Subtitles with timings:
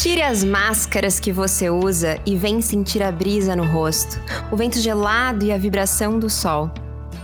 [0.00, 4.18] Tire as máscaras que você usa e vem sentir a brisa no rosto,
[4.50, 6.70] o vento gelado e a vibração do sol.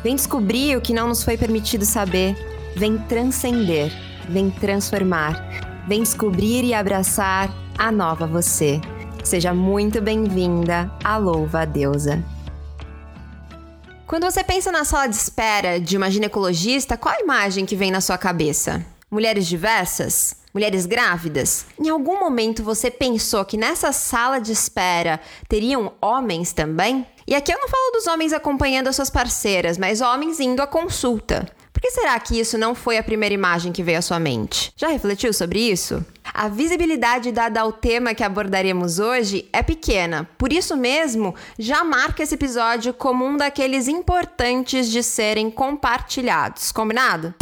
[0.05, 2.37] Vem descobrir o que não nos foi permitido saber.
[2.77, 3.91] Vem transcender,
[4.29, 5.43] vem transformar,
[5.89, 8.79] vem descobrir e abraçar a nova você.
[9.25, 12.23] Seja muito bem-vinda à Louva Deusa.
[14.07, 17.91] Quando você pensa na sala de espera de uma ginecologista, qual a imagem que vem
[17.91, 18.85] na sua cabeça?
[19.11, 20.45] Mulheres diversas?
[20.57, 21.67] Mulheres grávidas?
[21.79, 27.07] Em algum momento você pensou que nessa sala de espera teriam homens também?
[27.27, 30.67] E aqui eu não falo dos homens acompanhando as suas parceiras, mas homens indo à
[30.67, 31.47] consulta.
[31.75, 34.73] Por que será que isso não foi a primeira imagem que veio à sua mente?
[34.79, 36.03] Já refletiu sobre isso?
[36.33, 42.23] A visibilidade dada ao tema que abordaremos hoje é pequena, por isso mesmo, já marca
[42.23, 46.73] esse episódio como um daqueles importantes de serem compartilhados.
[46.73, 47.35] Combinado?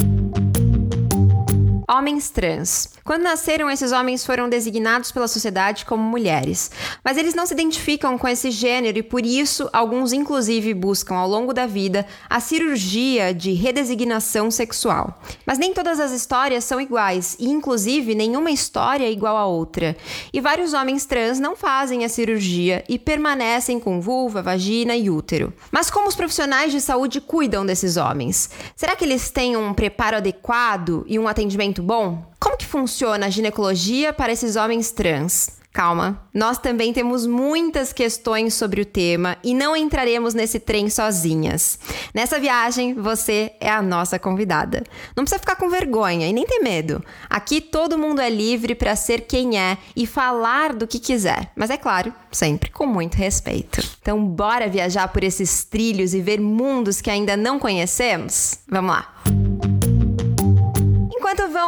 [1.87, 2.89] Homens trans.
[3.05, 6.71] Quando nasceram, esses homens foram designados pela sociedade como mulheres,
[7.05, 11.29] mas eles não se identificam com esse gênero e por isso alguns inclusive buscam ao
[11.29, 15.21] longo da vida a cirurgia de redesignação sexual.
[15.45, 19.95] Mas nem todas as histórias são iguais e inclusive nenhuma história é igual a outra.
[20.33, 25.53] E vários homens trans não fazem a cirurgia e permanecem com vulva, vagina e útero.
[25.71, 28.49] Mas como os profissionais de saúde cuidam desses homens?
[28.75, 32.25] Será que eles têm um preparo adequado e um atendimento bom?
[32.39, 35.65] Como que funciona a ginecologia para esses homens trans?
[35.75, 41.81] Calma, nós também temos muitas questões sobre o tema e não entraremos nesse trem sozinhas.
[42.15, 44.85] Nessa viagem, você é a nossa convidada.
[45.17, 47.03] Não precisa ficar com vergonha e nem ter medo.
[47.29, 51.71] Aqui todo mundo é livre para ser quem é e falar do que quiser, mas
[51.71, 53.83] é claro, sempre com muito respeito.
[54.01, 58.59] Então, bora viajar por esses trilhos e ver mundos que ainda não conhecemos?
[58.69, 59.44] Vamos lá!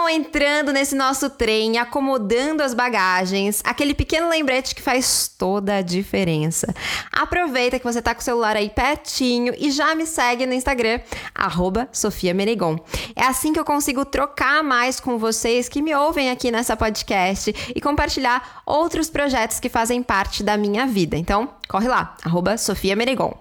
[0.09, 6.75] Entrando nesse nosso trem, acomodando as bagagens, aquele pequeno lembrete que faz toda a diferença.
[7.13, 11.01] Aproveita que você tá com o celular aí pertinho e já me segue no Instagram,
[11.93, 12.79] Sofia Menegon.
[13.15, 17.55] É assim que eu consigo trocar mais com vocês que me ouvem aqui nessa podcast
[17.75, 21.17] e compartilhar outros projetos que fazem parte da minha vida.
[21.17, 22.17] Então, corre lá,
[22.57, 23.35] Sofia Menegon.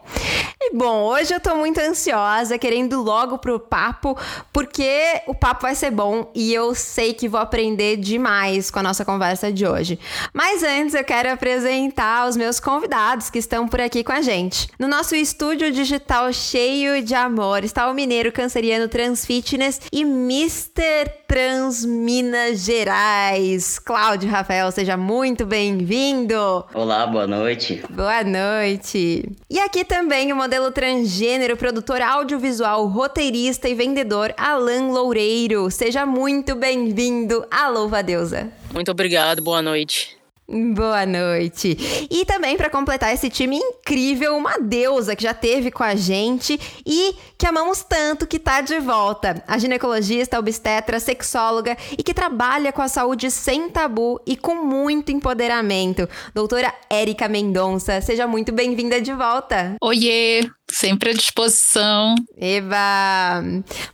[0.59, 4.17] E bom, hoje eu tô muito ansiosa, querendo logo pro papo,
[4.51, 8.83] porque o papo vai ser bom e eu sei que vou aprender demais com a
[8.83, 9.99] nossa conversa de hoje.
[10.33, 14.69] Mas antes eu quero apresentar os meus convidados que estão por aqui com a gente.
[14.79, 21.24] No nosso estúdio digital cheio de amor está o mineiro canceriano Transfitness e Mr.
[21.27, 23.79] Trans Minas Gerais.
[23.79, 26.35] Cláudio Rafael, seja muito bem-vindo.
[26.73, 27.83] Olá, boa noite.
[27.89, 29.31] Boa noite.
[29.49, 35.69] E aqui também o modelo transgênero, produtor audiovisual, roteirista e vendedor Alan Loureiro.
[35.71, 38.51] Seja muito bem-vindo à Louva Deusa.
[38.71, 40.15] Muito obrigado, boa noite.
[40.47, 41.75] Boa noite.
[42.09, 46.59] E também para completar esse time incrível, uma deusa que já teve com a gente
[46.85, 49.43] e que amamos tanto que tá de volta.
[49.47, 55.11] A ginecologista, obstetra, sexóloga e que trabalha com a saúde sem tabu e com muito
[55.11, 56.07] empoderamento.
[56.33, 59.75] Doutora Érica Mendonça, seja muito bem-vinda de volta.
[59.81, 62.15] Oiê, Sempre à disposição.
[62.35, 63.41] Eba!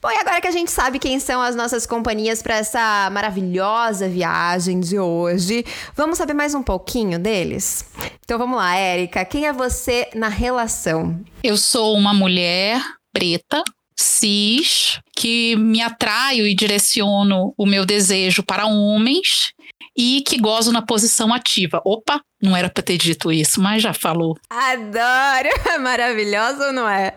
[0.01, 4.07] Bom, e agora que a gente sabe quem são as nossas companhias para essa maravilhosa
[4.07, 7.85] viagem de hoje, vamos saber mais um pouquinho deles?
[8.23, 9.23] Então vamos lá, Érica.
[9.23, 11.23] Quem é você na relação?
[11.43, 12.81] Eu sou uma mulher
[13.13, 13.63] preta,
[13.95, 19.53] cis, que me atraio e direciono o meu desejo para homens
[19.95, 21.79] e que gozo na posição ativa.
[21.85, 24.35] Opa, não era para ter dito isso, mas já falou.
[24.49, 25.49] Adoro!
[25.79, 27.13] Maravilhosa ou não é?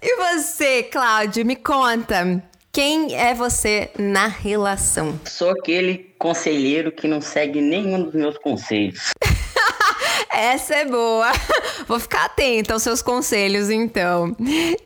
[0.00, 2.42] E você, Cláudio, me conta.
[2.78, 5.18] Quem é você na relação?
[5.24, 9.10] Sou aquele conselheiro que não segue nenhum dos meus conselhos.
[10.30, 11.26] Essa é boa.
[11.88, 14.36] Vou ficar atenta aos seus conselhos, então.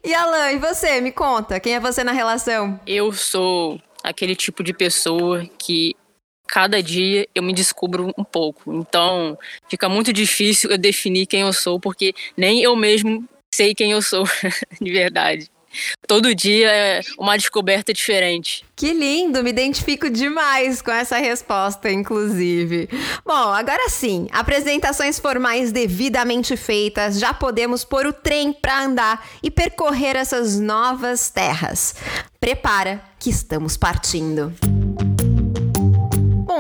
[0.03, 1.03] E Alan, e você?
[1.03, 2.81] Me conta, quem é você na relação?
[2.87, 5.95] Eu sou aquele tipo de pessoa que
[6.49, 8.73] cada dia eu me descubro um pouco.
[8.73, 13.93] Então, fica muito difícil eu definir quem eu sou, porque nem eu mesmo sei quem
[13.93, 14.25] eu sou,
[14.81, 15.51] de verdade.
[16.07, 18.65] Todo dia é uma descoberta diferente.
[18.77, 22.89] Que lindo, me identifico demais com essa resposta, inclusive.
[23.25, 29.51] Bom, agora sim, apresentações formais devidamente feitas, já podemos pôr o trem para andar e
[29.51, 31.95] percorrer essas novas terras.
[32.41, 34.53] Prepara que estamos partindo.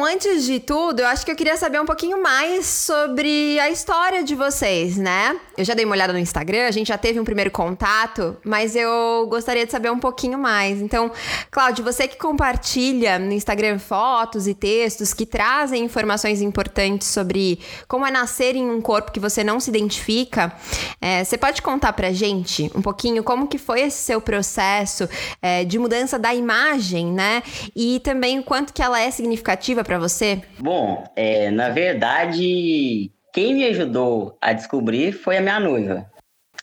[0.04, 4.24] Antes de tudo, eu acho que eu queria saber um pouquinho mais sobre a história
[4.24, 5.38] de vocês, né?
[5.56, 8.74] Eu já dei uma olhada no Instagram, a gente já teve um primeiro contato, mas
[8.74, 10.80] eu gostaria de saber um pouquinho mais.
[10.80, 11.10] Então,
[11.50, 18.06] Cláudio, você que compartilha no Instagram fotos e textos que trazem informações importantes sobre como
[18.06, 20.52] é nascer em um corpo que você não se identifica,
[21.00, 25.08] é, você pode contar pra gente um pouquinho como que foi esse seu processo
[25.40, 27.42] é, de mudança da imagem, né?
[27.76, 30.40] E também o quanto que ela é significativa para você?
[30.58, 36.10] Bom, é, na verdade, quem me ajudou a descobrir foi a minha noiva.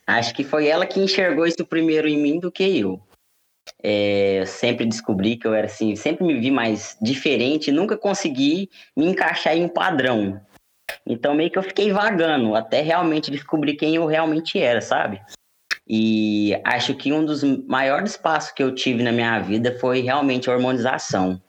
[0.08, 3.00] Acho que foi ela que enxergou isso primeiro em mim do que eu.
[3.84, 8.68] É, eu sempre descobri que eu era assim, sempre me vi mais diferente, nunca consegui
[8.98, 10.42] me encaixar em um padrão.
[11.06, 15.22] Então meio que eu fiquei vagando até realmente descobrir quem eu realmente era, sabe?
[15.88, 20.50] E acho que um dos maiores passos que eu tive na minha vida foi realmente
[20.50, 21.40] a hormonização.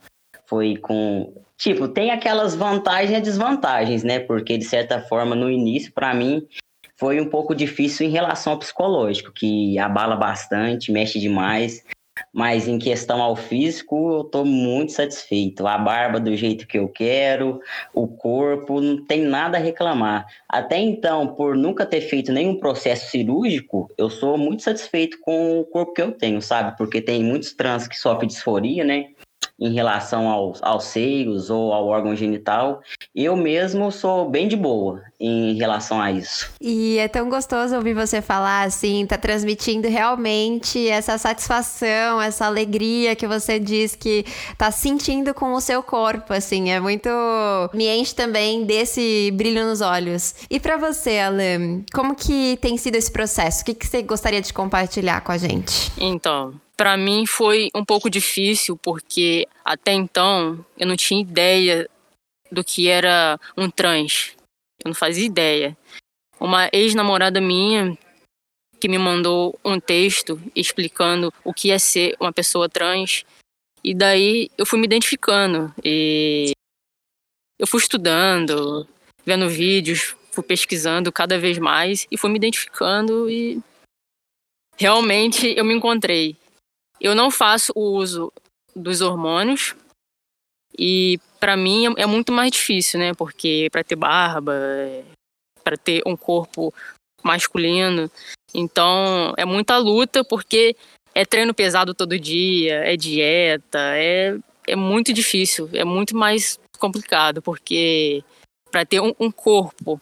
[0.51, 4.19] Foi com Tipo, tem aquelas vantagens e desvantagens, né?
[4.19, 6.47] Porque, de certa forma, no início, para mim,
[6.97, 11.85] foi um pouco difícil em relação ao psicológico, que abala bastante, mexe demais.
[12.33, 15.67] Mas em questão ao físico, eu tô muito satisfeito.
[15.67, 17.61] A barba do jeito que eu quero,
[17.93, 20.25] o corpo, não tem nada a reclamar.
[20.49, 25.65] Até então, por nunca ter feito nenhum processo cirúrgico, eu sou muito satisfeito com o
[25.67, 26.75] corpo que eu tenho, sabe?
[26.79, 29.09] Porque tem muitos trans que sofrem disforia, né?
[29.61, 32.81] Em relação aos, aos seios ou ao órgão genital.
[33.15, 36.51] Eu mesmo sou bem de boa em relação a isso.
[36.61, 43.15] E é tão gostoso ouvir você falar assim, tá transmitindo realmente essa satisfação, essa alegria
[43.15, 44.25] que você diz que
[44.57, 47.11] tá sentindo com o seu corpo, assim, é muito
[47.75, 50.35] me enche também desse brilho nos olhos.
[50.49, 53.63] E para você, Alan, como que tem sido esse processo?
[53.63, 55.93] O que, que você gostaria de compartilhar com a gente?
[55.99, 61.87] Então, para mim foi um pouco difícil porque até então eu não tinha ideia
[62.51, 64.35] do que era um trans.
[64.83, 65.77] Eu não fazia ideia.
[66.41, 67.99] Uma ex-namorada minha
[68.81, 73.27] que me mandou um texto explicando o que é ser uma pessoa trans.
[73.85, 75.71] E daí eu fui me identificando.
[75.85, 76.53] E
[77.59, 78.89] eu fui estudando,
[79.23, 83.61] vendo vídeos, fui pesquisando cada vez mais e fui me identificando e
[84.79, 86.40] realmente eu me encontrei.
[87.01, 88.33] Eu não faço o uso
[88.75, 89.75] dos hormônios
[90.79, 93.15] e para mim é, é muito mais difícil, né?
[93.15, 94.53] Porque para ter barba,
[95.65, 96.73] para ter um corpo
[97.23, 98.11] masculino,
[98.55, 100.77] então é muita luta porque
[101.15, 104.37] é treino pesado todo dia, é dieta, é,
[104.67, 108.23] é muito difícil, é muito mais complicado, porque
[108.71, 110.01] para ter um, um, corpo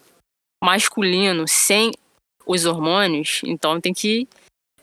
[0.62, 1.92] masculino sem
[2.46, 4.28] os hormônios, então tem que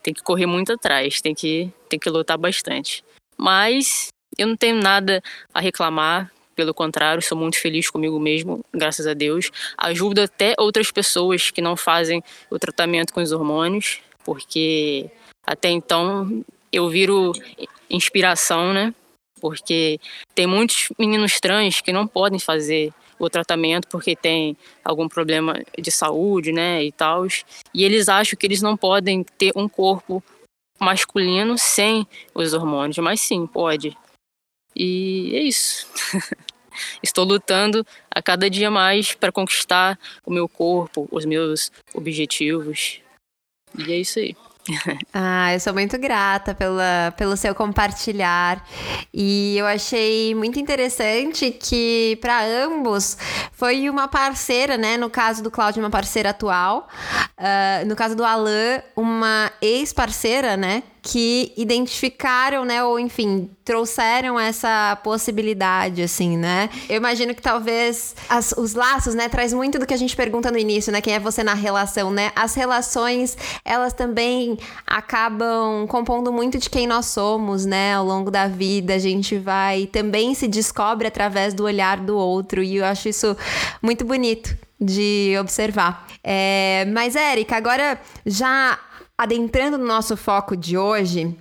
[0.06, 3.02] tem que correr muito atrás, tem que, tem que lutar bastante.
[3.36, 4.06] Mas
[4.38, 5.20] eu não tenho nada
[5.52, 9.50] a reclamar, pelo contrário, sou muito feliz comigo mesmo, graças a Deus.
[9.76, 15.10] Ajudo até outras pessoas que não fazem o tratamento com os hormônios, porque
[15.44, 17.32] até então eu viro
[17.90, 18.94] inspiração, né?
[19.40, 19.98] Porque
[20.36, 25.90] tem muitos meninos trans que não podem fazer o tratamento porque tem algum problema de
[25.90, 27.26] saúde, né, e tal.
[27.74, 30.22] E eles acham que eles não podem ter um corpo
[30.78, 33.96] masculino sem os hormônios, mas sim, pode.
[34.74, 35.86] E é isso.
[37.02, 43.00] Estou lutando a cada dia mais para conquistar o meu corpo, os meus objetivos.
[43.78, 44.36] E é isso aí.
[45.12, 48.64] ah, eu sou muito grata pela, pelo seu compartilhar.
[49.12, 53.16] E eu achei muito interessante que, para ambos,
[53.52, 54.96] foi uma parceira, né?
[54.96, 56.88] No caso do Cláudio, uma parceira atual.
[57.38, 60.82] Uh, no caso do Alan, uma ex-parceira, né?
[61.06, 66.68] Que identificaram, né, ou enfim, trouxeram essa possibilidade, assim, né?
[66.88, 70.50] Eu imagino que talvez as, os laços, né, traz muito do que a gente pergunta
[70.50, 72.32] no início, né, quem é você na relação, né?
[72.34, 77.94] As relações, elas também acabam compondo muito de quem nós somos, né?
[77.94, 82.64] Ao longo da vida, a gente vai também se descobre através do olhar do outro,
[82.64, 83.36] e eu acho isso
[83.80, 86.06] muito bonito de observar.
[86.22, 88.76] É, mas, Érica, agora já
[89.18, 91.34] Adentrando no nosso foco de hoje,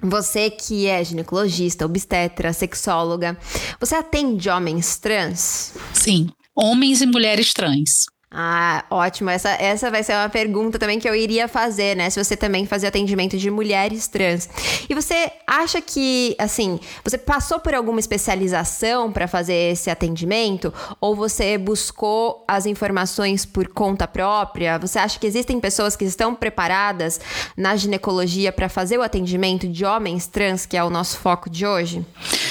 [0.00, 3.36] você que é ginecologista, obstetra, sexóloga,
[3.80, 5.74] você atende homens trans?
[5.92, 8.06] Sim, homens e mulheres trans.
[8.32, 9.28] Ah, ótimo.
[9.28, 12.08] Essa, essa vai ser uma pergunta também que eu iria fazer, né?
[12.10, 14.48] Se você também fazia atendimento de mulheres trans.
[14.88, 20.72] E você acha que, assim, você passou por alguma especialização para fazer esse atendimento?
[21.00, 24.78] Ou você buscou as informações por conta própria?
[24.78, 27.20] Você acha que existem pessoas que estão preparadas
[27.56, 31.66] na ginecologia para fazer o atendimento de homens trans, que é o nosso foco de
[31.66, 32.06] hoje?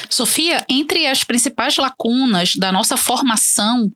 [0.10, 3.90] Sofia, entre as principais lacunas da nossa formação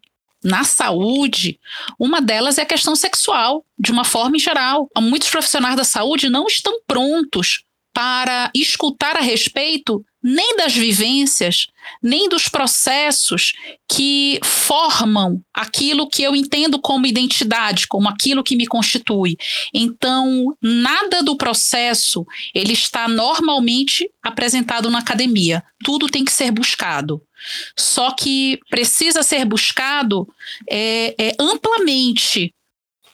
[0.43, 1.59] na saúde,
[1.99, 4.89] uma delas é a questão sexual, de uma forma em geral.
[4.97, 11.67] Muitos profissionais da saúde não estão prontos para escutar a respeito nem das vivências,
[12.01, 13.51] nem dos processos
[13.91, 19.35] que formam aquilo que eu entendo como identidade, como aquilo que me constitui.
[19.73, 25.61] Então, nada do processo ele está normalmente apresentado na academia.
[25.83, 27.21] Tudo tem que ser buscado.
[27.77, 30.25] Só que precisa ser buscado
[30.69, 32.53] é, é amplamente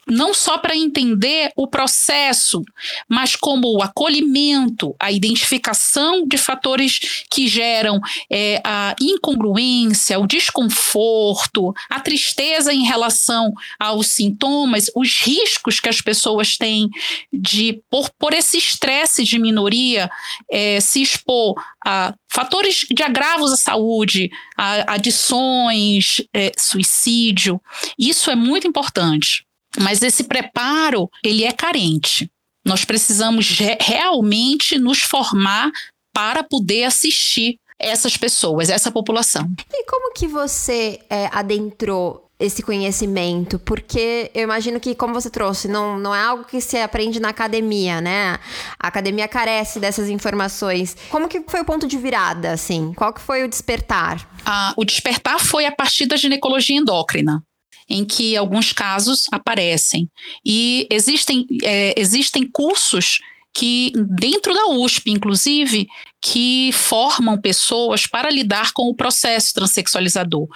[0.10, 2.64] não só para entender o processo,
[3.08, 8.00] mas como o acolhimento, a identificação de fatores que geram
[8.30, 16.02] é, a incongruência, o desconforto, a tristeza em relação aos sintomas, os riscos que as
[16.02, 16.90] pessoas têm
[17.32, 20.10] de, por, por esse estresse de minoria,
[20.52, 27.62] é, se expor a fatores de agravos à saúde, a adições, é, suicídio.
[27.98, 29.49] Isso é muito importante.
[29.78, 32.30] Mas esse preparo, ele é carente.
[32.66, 35.72] Nós precisamos re realmente nos formar
[36.14, 39.50] para poder assistir essas pessoas, essa população.
[39.72, 43.58] E como que você é, adentrou esse conhecimento?
[43.58, 47.30] Porque eu imagino que, como você trouxe, não, não é algo que se aprende na
[47.30, 48.38] academia, né?
[48.78, 50.98] A academia carece dessas informações.
[51.10, 52.94] Como que foi o ponto de virada, assim?
[52.94, 54.28] Qual que foi o despertar?
[54.46, 57.42] Ah, o despertar foi a partir da ginecologia endócrina
[57.90, 60.10] em que alguns casos aparecem.
[60.46, 63.20] E existem, é, existem cursos
[63.54, 65.88] que, dentro da USP, inclusive,
[66.22, 70.48] que formam pessoas para lidar com o processo transexualizador.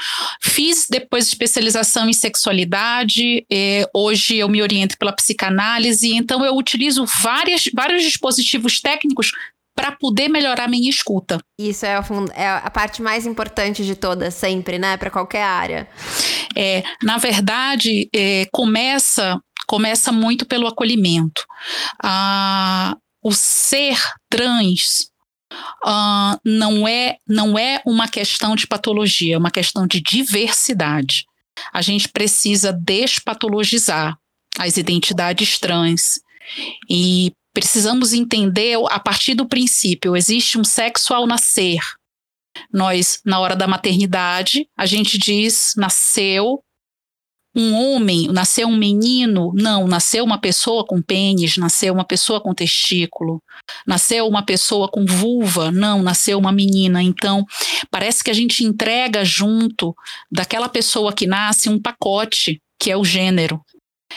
[0.41, 7.05] Fiz depois especialização em sexualidade, é, hoje eu me oriento pela psicanálise, então eu utilizo
[7.05, 9.31] várias, vários dispositivos técnicos
[9.75, 11.39] para poder melhorar minha escuta.
[11.59, 12.03] Isso é a,
[12.35, 14.97] é a, parte mais importante de todas, sempre, né?
[14.97, 15.87] Para qualquer área.
[16.55, 21.45] É, na verdade, é, começa começa muito pelo acolhimento.
[22.03, 23.97] Ah, o ser
[24.29, 25.09] trans
[25.83, 31.25] ah, não é não é uma questão de patologia, é uma questão de diversidade.
[31.71, 34.17] A gente precisa despatologizar
[34.59, 36.19] as identidades trans
[36.89, 41.79] e precisamos entender a partir do princípio: existe um sexo ao nascer.
[42.71, 46.63] Nós, na hora da maternidade, a gente diz nasceu
[47.55, 52.53] um homem, nasceu um menino, não, nasceu uma pessoa com pênis, nasceu uma pessoa com
[52.53, 53.41] testículo,
[53.85, 57.03] nasceu uma pessoa com vulva, não, nasceu uma menina.
[57.03, 57.45] Então,
[57.91, 59.95] parece que a gente entrega junto
[60.31, 63.61] daquela pessoa que nasce um pacote que é o gênero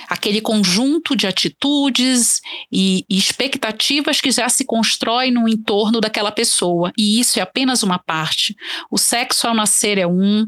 [0.09, 6.93] aquele conjunto de atitudes e, e expectativas que já se constrói no entorno daquela pessoa.
[6.97, 8.55] E isso é apenas uma parte.
[8.91, 10.47] O sexo ao nascer é um,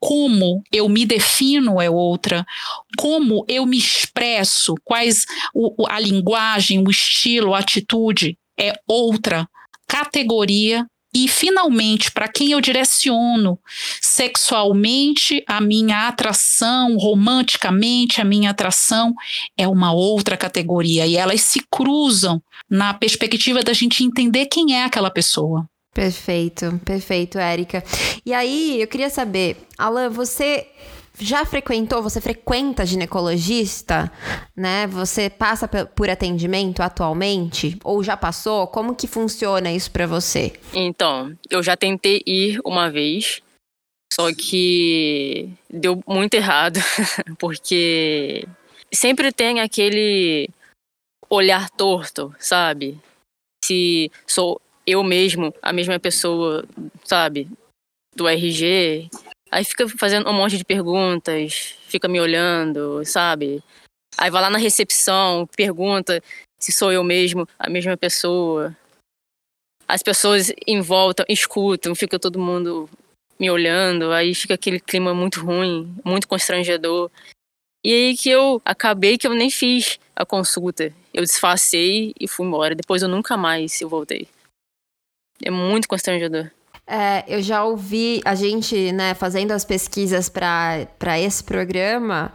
[0.00, 2.44] como eu me defino é outra,
[2.96, 9.46] como eu me expresso, quais o, a linguagem, o estilo, a atitude é outra
[9.88, 13.58] categoria e, finalmente, para quem eu direciono
[14.00, 19.14] sexualmente a minha atração, romanticamente a minha atração,
[19.56, 21.06] é uma outra categoria.
[21.06, 25.66] E elas se cruzam na perspectiva da gente entender quem é aquela pessoa.
[25.92, 27.84] Perfeito, perfeito, Érica.
[28.24, 30.66] E aí, eu queria saber, Alan, você
[31.18, 34.10] já frequentou, você frequenta ginecologista,
[34.56, 34.86] né?
[34.88, 38.66] Você passa por atendimento atualmente ou já passou?
[38.66, 40.52] Como que funciona isso para você?
[40.72, 43.42] Então, eu já tentei ir uma vez,
[44.12, 46.80] só que deu muito errado,
[47.38, 48.46] porque
[48.92, 50.48] sempre tem aquele
[51.28, 52.98] olhar torto, sabe?
[53.64, 56.64] Se sou eu mesmo, a mesma pessoa,
[57.04, 57.48] sabe,
[58.14, 59.08] do RG,
[59.52, 63.62] Aí fica fazendo um monte de perguntas, fica me olhando, sabe?
[64.16, 66.22] Aí vai lá na recepção, pergunta
[66.58, 68.74] se sou eu mesmo, a mesma pessoa.
[69.86, 72.88] As pessoas em volta escutam, fica todo mundo
[73.38, 77.10] me olhando, aí fica aquele clima muito ruim, muito constrangedor.
[77.84, 80.94] E aí que eu acabei que eu nem fiz a consulta.
[81.12, 82.74] Eu disfarcei e fui embora.
[82.74, 84.28] Depois eu nunca mais eu voltei.
[85.42, 86.50] É muito constrangedor.
[86.94, 92.30] É, eu já ouvi a gente, né, fazendo as pesquisas para esse programa,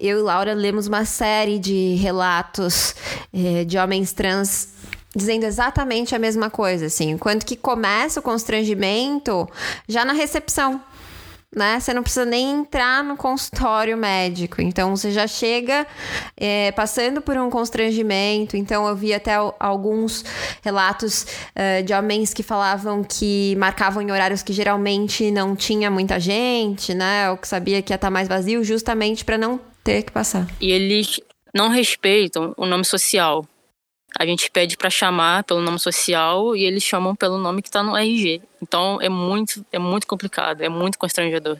[0.00, 2.94] eu e Laura lemos uma série de relatos
[3.34, 4.70] é, de homens trans
[5.14, 9.46] dizendo exatamente a mesma coisa, assim, enquanto que começa o constrangimento?
[9.86, 10.80] Já na recepção
[11.54, 11.78] né?
[11.80, 14.60] Você não precisa nem entrar no consultório médico.
[14.60, 15.86] Então, você já chega
[16.36, 18.56] é, passando por um constrangimento.
[18.56, 20.24] Então, eu vi até alguns
[20.62, 26.18] relatos uh, de homens que falavam que marcavam em horários que geralmente não tinha muita
[26.20, 27.30] gente, né?
[27.30, 30.46] Ou que sabia que ia estar mais vazio, justamente para não ter que passar.
[30.60, 31.20] E eles
[31.54, 33.46] não respeitam o nome social.
[34.18, 37.82] A gente pede para chamar pelo nome social e eles chamam pelo nome que está
[37.82, 38.40] no RG.
[38.62, 41.58] Então é muito, é muito complicado, é muito constrangedor.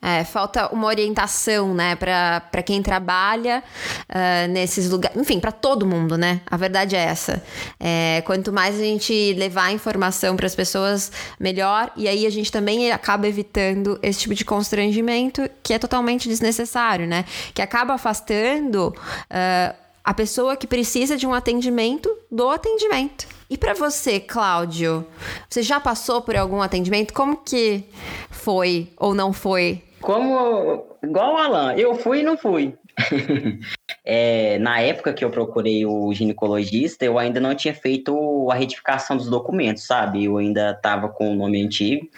[0.00, 3.64] É, falta uma orientação, né, para quem trabalha
[4.08, 5.20] uh, nesses lugares.
[5.20, 6.40] Enfim, para todo mundo, né?
[6.46, 7.42] A verdade é essa.
[7.80, 11.90] É, quanto mais a gente levar informação para as pessoas, melhor.
[11.96, 17.06] E aí a gente também acaba evitando esse tipo de constrangimento que é totalmente desnecessário,
[17.06, 17.24] né?
[17.52, 18.94] Que acaba afastando.
[19.28, 23.28] Uh, a pessoa que precisa de um atendimento do atendimento.
[23.50, 25.06] E para você, Cláudio,
[25.46, 27.12] você já passou por algum atendimento?
[27.12, 27.84] Como que
[28.30, 29.82] foi ou não foi?
[30.00, 32.74] Como igual o Alan, eu fui e não fui.
[34.02, 39.14] é, na época que eu procurei o ginecologista, eu ainda não tinha feito a retificação
[39.14, 40.24] dos documentos, sabe?
[40.24, 42.08] Eu ainda estava com o nome antigo.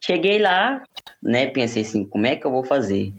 [0.00, 0.82] Cheguei lá,
[1.22, 1.46] né?
[1.46, 3.12] Pensei assim, como é que eu vou fazer?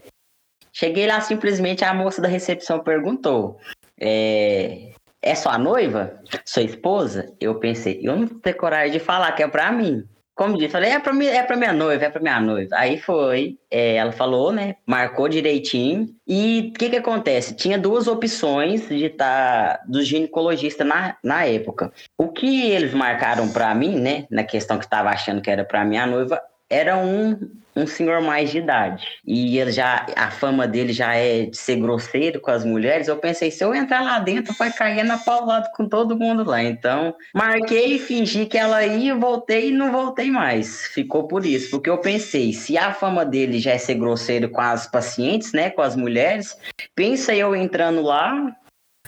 [0.73, 3.57] Cheguei lá, simplesmente a moça da recepção perguntou:
[4.01, 4.91] é,
[5.21, 6.19] é sua noiva?
[6.43, 7.31] Sua esposa?
[7.39, 10.03] Eu pensei, eu não ter coragem de falar que é pra mim.
[10.33, 12.69] Como disse, falei, é pra, mim, é pra minha noiva, é pra minha noiva.
[12.73, 14.75] Aí foi, é, ela falou, né?
[14.87, 16.07] Marcou direitinho.
[16.27, 17.53] E o que que acontece?
[17.53, 21.93] Tinha duas opções de estar tá, do ginecologista na, na época.
[22.17, 24.25] O que eles marcaram pra mim, né?
[24.31, 27.37] Na questão que estava achando que era pra minha noiva, era um
[27.75, 29.05] um senhor mais de idade.
[29.25, 33.07] E ele já, a fama dele já é de ser grosseiro com as mulheres.
[33.07, 36.61] Eu pensei, se eu entrar lá dentro, vai cair na paulada com todo mundo lá.
[36.61, 40.87] Então, marquei, fingi que ela ia, voltei e não voltei mais.
[40.87, 44.61] Ficou por isso, porque eu pensei, se a fama dele já é ser grosseiro com
[44.61, 46.57] as pacientes, né, com as mulheres,
[46.95, 48.53] pensa eu entrando lá,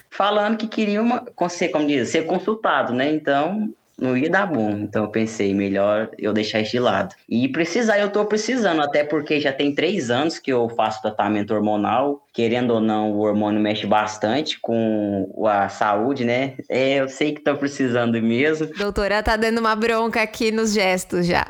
[0.09, 3.11] falando que queria uma, como diz, ser consultado, né?
[3.11, 4.71] Então, não ia dar bom.
[4.71, 7.15] Então eu pensei, melhor eu deixar isso de lado.
[7.27, 11.53] E precisar, eu tô precisando, até porque já tem três anos que eu faço tratamento
[11.53, 12.22] hormonal.
[12.33, 16.55] Querendo ou não, o hormônio mexe bastante com a saúde, né?
[16.67, 18.67] É, eu sei que tô precisando mesmo.
[18.75, 21.45] Doutora, tá dando uma bronca aqui nos gestos já.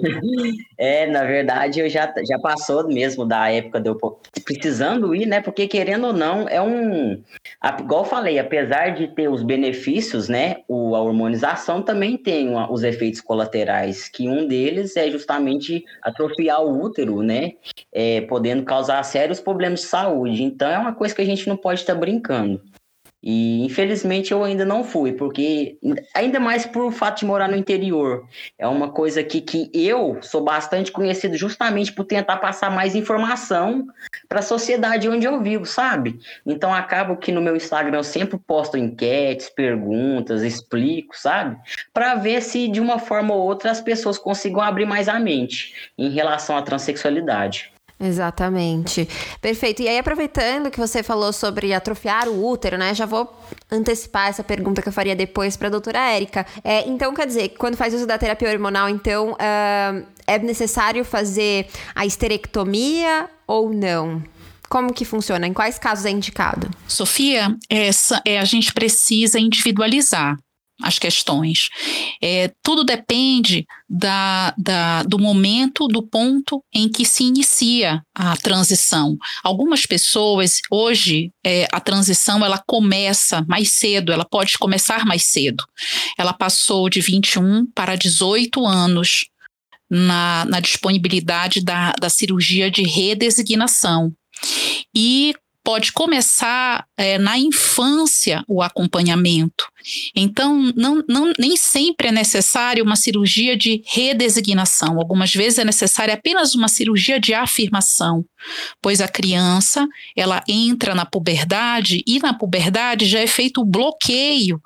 [0.76, 3.96] é, na verdade, eu já, já passou mesmo da época de eu
[4.44, 5.40] precisando ir, né?
[5.40, 7.22] Porque querendo ou não, é um.
[7.78, 10.56] Igual eu falei, apesar de ter os benefícios, né?
[10.66, 16.62] O, a hormonização também tem uma, os efeitos colaterais, que um deles é justamente atrofiar
[16.62, 17.52] o útero, né?
[17.92, 20.42] É, podendo causar sérios problemas de saúde.
[20.42, 22.60] Então é uma coisa que a gente não pode estar brincando.
[23.22, 25.78] E infelizmente eu ainda não fui, porque
[26.12, 28.26] ainda mais por fato de morar no interior.
[28.58, 33.86] É uma coisa que, que eu sou bastante conhecido justamente por tentar passar mais informação
[34.28, 36.18] para a sociedade onde eu vivo, sabe?
[36.44, 41.56] Então acabo que no meu Instagram eu sempre posto enquetes, perguntas, explico, sabe?
[41.94, 45.92] Para ver se de uma forma ou outra as pessoas consigam abrir mais a mente
[45.96, 47.72] em relação à transexualidade.
[48.00, 49.08] Exatamente.
[49.40, 49.82] Perfeito.
[49.82, 52.94] E aí, aproveitando que você falou sobre atrofiar o útero, né?
[52.94, 53.32] Já vou
[53.70, 56.44] antecipar essa pergunta que eu faria depois para a doutora Érica.
[56.64, 61.66] É, então, quer dizer, quando faz uso da terapia hormonal, então, uh, é necessário fazer
[61.94, 64.22] a esterectomia ou não?
[64.68, 65.46] Como que funciona?
[65.46, 66.70] Em quais casos é indicado?
[66.88, 70.36] Sofia, essa, é, a gente precisa individualizar
[70.82, 71.68] as questões.
[72.22, 79.16] É, tudo depende da, da, do momento, do ponto em que se inicia a transição.
[79.42, 85.64] Algumas pessoas, hoje, é, a transição ela começa mais cedo, ela pode começar mais cedo.
[86.18, 89.26] Ela passou de 21 para 18 anos
[89.90, 94.12] na, na disponibilidade da, da cirurgia de redesignação.
[94.94, 99.66] E pode começar é, na infância o acompanhamento.
[100.14, 104.98] Então, não, não, nem sempre é necessário uma cirurgia de redesignação.
[104.98, 108.24] Algumas vezes é necessária apenas uma cirurgia de afirmação,
[108.80, 114.60] pois a criança ela entra na puberdade e na puberdade já é feito o bloqueio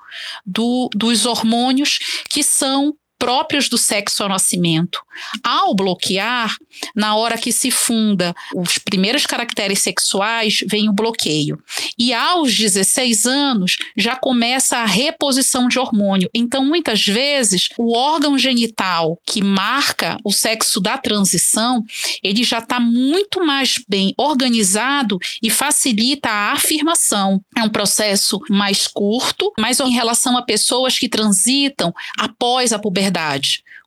[0.45, 4.99] do, dos hormônios que são próprios do sexo ao nascimento.
[5.43, 6.55] Ao bloquear,
[6.95, 11.61] na hora que se funda os primeiros caracteres sexuais, vem o bloqueio.
[11.97, 16.29] E aos 16 anos já começa a reposição de hormônio.
[16.33, 21.83] Então, muitas vezes, o órgão genital que marca o sexo da transição,
[22.23, 27.41] ele já está muito mais bem organizado e facilita a afirmação.
[27.55, 33.06] É um processo mais curto, mas em relação a pessoas que transitam após a puberdade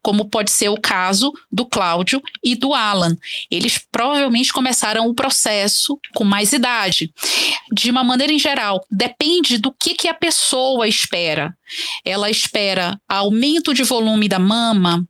[0.02, 3.16] como pode ser o caso do Cláudio e do Alan.
[3.50, 7.12] Eles provavelmente começaram o processo com mais idade.
[7.72, 11.54] De uma maneira em geral, depende do que, que a pessoa espera.
[12.04, 15.06] Ela espera aumento de volume da mama,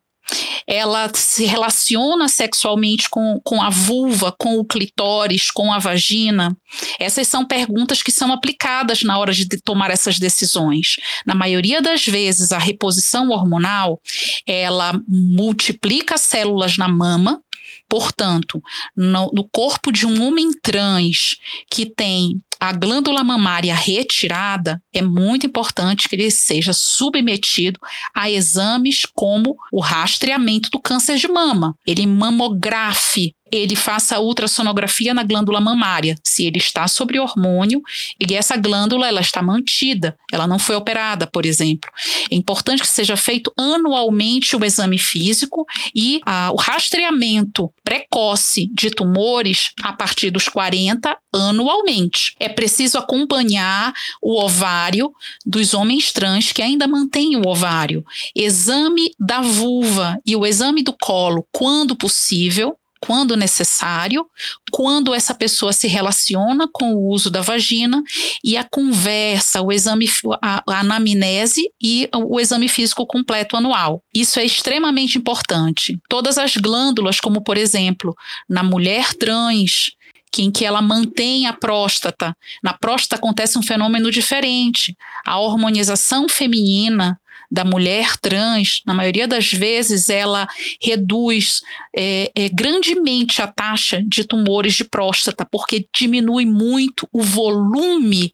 [0.67, 6.57] ela se relaciona sexualmente com, com a vulva, com o clitóris, com a vagina?
[6.99, 10.97] Essas são perguntas que são aplicadas na hora de tomar essas decisões.
[11.27, 14.01] Na maioria das vezes, a reposição hormonal,
[14.47, 17.43] ela multiplica células na mama,
[17.89, 18.63] Portanto,
[18.97, 21.39] no, no, corpo de um homem trans
[21.69, 27.81] que tem a glândula mamária retirada, é muito importante que ele seja submetido
[28.15, 31.75] a exames como o rastreamento do câncer de mama.
[31.87, 36.17] Ele mamografe ele faça ultrassonografia na glândula mamária.
[36.25, 37.83] Se ele está sobre hormônio
[38.19, 41.91] e essa glândula ela está mantida, ela não foi operada, por exemplo.
[42.31, 48.91] É importante que seja feito anualmente o exame físico e ah, o rastreamento precoce de
[48.91, 52.35] tumores a partir dos 40 anualmente.
[52.39, 55.13] É preciso acompanhar o ovário
[55.45, 58.05] dos homens trans que ainda mantêm o ovário.
[58.35, 64.27] Exame da vulva e o exame do colo, quando possível, quando necessário,
[64.71, 68.03] quando essa pessoa se relaciona com o uso da vagina
[68.45, 70.09] e a conversa, o exame,
[70.43, 74.03] a, a anamnese e o exame físico completo anual.
[74.15, 75.99] Isso é extremamente importante.
[76.09, 78.15] Todas as glândulas, como por exemplo,
[78.49, 79.93] na mulher trans,
[80.31, 82.37] que em que ela mantém a próstata.
[82.63, 84.97] Na próstata acontece um fenômeno diferente.
[85.25, 87.19] A hormonização feminina
[87.51, 90.47] da mulher trans, na maioria das vezes, ela
[90.81, 91.61] reduz
[91.97, 98.33] é, é, grandemente a taxa de tumores de próstata, porque diminui muito o volume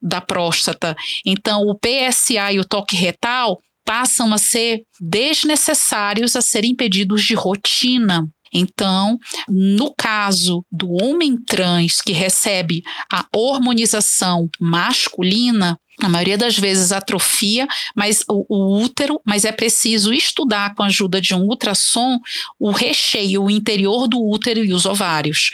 [0.00, 0.94] da próstata.
[1.24, 7.34] Então, o PSA e o toque retal passam a ser desnecessários a serem pedidos de
[7.34, 8.28] rotina.
[8.52, 12.82] Então, no caso do homem trans que recebe
[13.12, 20.12] a hormonização masculina, na maioria das vezes atrofia, mas o, o, útero, mas é preciso
[20.12, 22.20] estudar com a ajuda de um ultrassom
[22.58, 25.50] o recheio, o interior do útero e os ovários.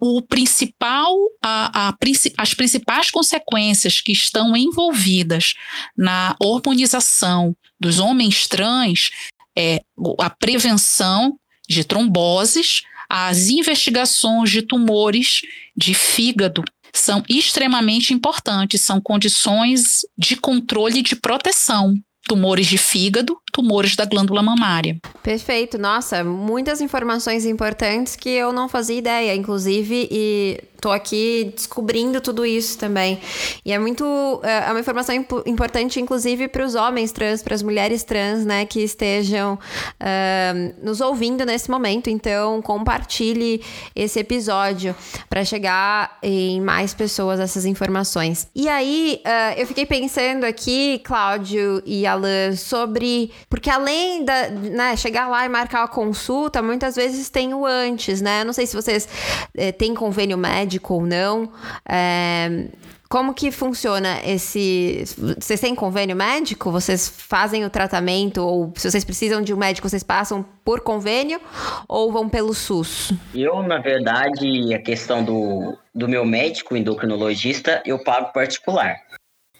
[0.00, 1.96] O principal, a, a,
[2.38, 5.54] as principais consequências que estão envolvidas
[5.96, 9.10] na hormonização dos homens trans
[9.56, 9.80] é
[10.20, 11.36] a prevenção
[11.72, 15.42] de tromboses, as investigações de tumores
[15.76, 21.94] de fígado são extremamente importantes, são condições de controle de proteção.
[22.28, 24.96] Tumores de fígado, tumores da glândula mamária.
[25.22, 32.20] Perfeito, nossa, muitas informações importantes que eu não fazia ideia, inclusive, e tô aqui descobrindo
[32.20, 33.20] tudo isso também.
[33.64, 34.04] E é muito.
[34.42, 38.44] É, é uma informação imp importante, inclusive, para os homens trans, para as mulheres trans,
[38.44, 42.10] né, que estejam uh, nos ouvindo nesse momento.
[42.10, 43.62] Então, compartilhe
[43.94, 44.94] esse episódio
[45.30, 48.48] para chegar em mais pessoas essas informações.
[48.54, 53.30] E aí, uh, eu fiquei pensando aqui, Cláudio e Alan, sobre.
[53.48, 54.48] Porque além da.
[54.50, 58.44] Né, chegar lá e marcar a consulta, muitas vezes tem o antes, né?
[58.44, 59.08] Não sei se vocês
[59.56, 61.48] eh, têm convênio médico médico ou não.
[61.88, 62.66] É,
[63.08, 65.04] como que funciona esse.
[65.38, 66.70] Vocês têm convênio médico?
[66.70, 68.38] Vocês fazem o tratamento?
[68.38, 71.38] Ou se vocês precisam de um médico, vocês passam por convênio
[71.86, 73.12] ou vão pelo SUS?
[73.34, 78.96] Eu, na verdade, a questão do, do meu médico endocrinologista, eu pago particular.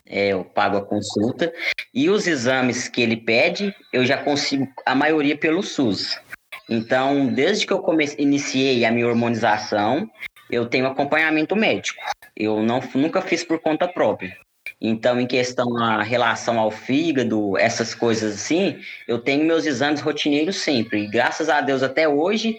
[0.06, 1.52] É, eu pago a consulta.
[1.94, 6.18] E os exames que ele pede, eu já consigo a maioria pelo SUS.
[6.68, 10.08] Então, desde que eu comecei, iniciei a minha hormonização,
[10.50, 12.00] eu tenho acompanhamento médico.
[12.36, 14.36] Eu não, nunca fiz por conta própria.
[14.80, 20.56] Então, em questão a relação ao fígado, essas coisas assim, eu tenho meus exames rotineiros
[20.56, 21.04] sempre.
[21.04, 22.58] E graças a Deus, até hoje,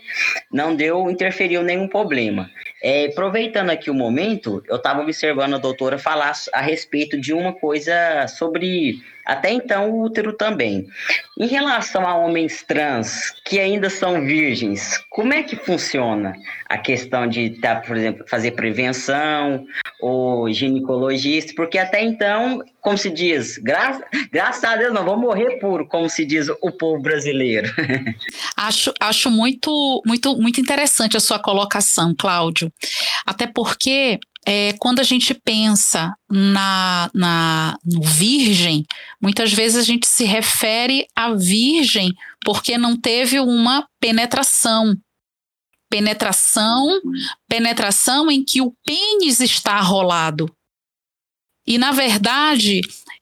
[0.51, 2.49] não deu, interferiu nenhum problema.
[2.85, 7.53] É, aproveitando aqui o momento, eu estava observando a doutora falar a respeito de uma
[7.53, 10.85] coisa sobre Até então, o útero também.
[11.39, 16.33] Em relação a homens trans que ainda são virgens, como é que funciona
[16.67, 19.65] a questão de, tá, por exemplo, fazer prevenção
[20.01, 21.53] ou ginecologista?
[21.55, 26.09] Porque até então, como se diz, gra graças a Deus não vou morrer puro, como
[26.09, 27.71] se diz o povo brasileiro.
[28.57, 32.71] acho, acho muito, muito, muito interessante a sua colocação, Cláudio.
[33.25, 38.85] Até porque é, quando a gente pensa na, na, no virgem,
[39.21, 44.97] muitas vezes a gente se refere à virgem porque não teve uma penetração.
[45.89, 46.99] Penetração,
[47.47, 50.53] penetração em que o pênis está rolado.
[51.65, 52.81] E na verdade,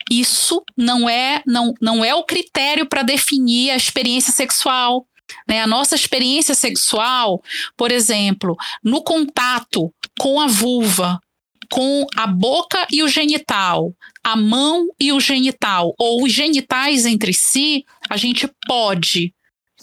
[0.10, 5.05] isso não é não, não é o critério para definir a experiência sexual.
[5.47, 5.62] Né?
[5.62, 7.41] A nossa experiência sexual,
[7.77, 11.19] por exemplo, no contato com a vulva,
[11.67, 13.91] com a boca e o genital,
[14.23, 19.34] a mão e o genital, ou os genitais entre si, a gente pode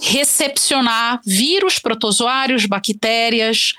[0.01, 3.73] recepcionar vírus, protozoários, bactérias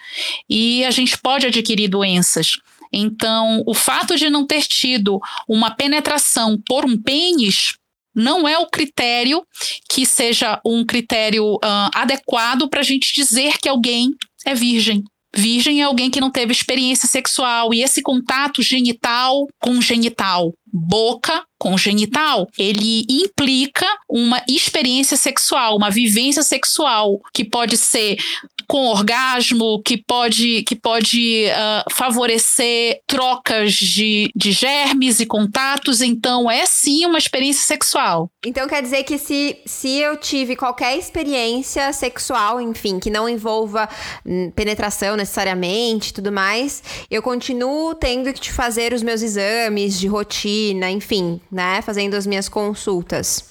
[0.50, 2.58] e a gente pode adquirir doenças.
[2.91, 5.17] Então, o fato de não ter tido
[5.48, 7.76] uma penetração por um pênis
[8.13, 9.48] não é o critério
[9.89, 14.13] que seja um critério uh, adequado para a gente dizer que alguém
[14.45, 15.06] é virgem.
[15.36, 17.74] Virgem é alguém que não teve experiência sexual.
[17.74, 25.92] E esse contato genital com genital, boca com genital, ele implica uma experiência sexual, uma
[25.92, 28.18] vivência sexual que pode ser
[28.66, 36.02] com orgasmo, que pode, que pode uh, favorecer trocas de, de germes e contatos.
[36.02, 38.30] Então, é sim uma experiência sexual.
[38.46, 43.90] Então, quer dizer que se, se eu tive qualquer experiência sexual, enfim, que não envolva
[44.24, 50.08] hum, penetração necessariamente tudo mais, eu continuo tendo que te fazer os meus exames de
[50.08, 50.59] rotina,
[50.91, 51.82] enfim, né?
[51.82, 53.43] Fazendo as minhas consultas.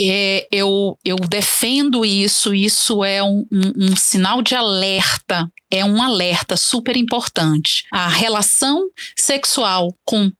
[0.00, 6.00] É, eu, eu defendo isso, isso é um, um, um sinal de alerta, é um
[6.00, 7.84] alerta super importante.
[7.92, 10.30] A relação sexual com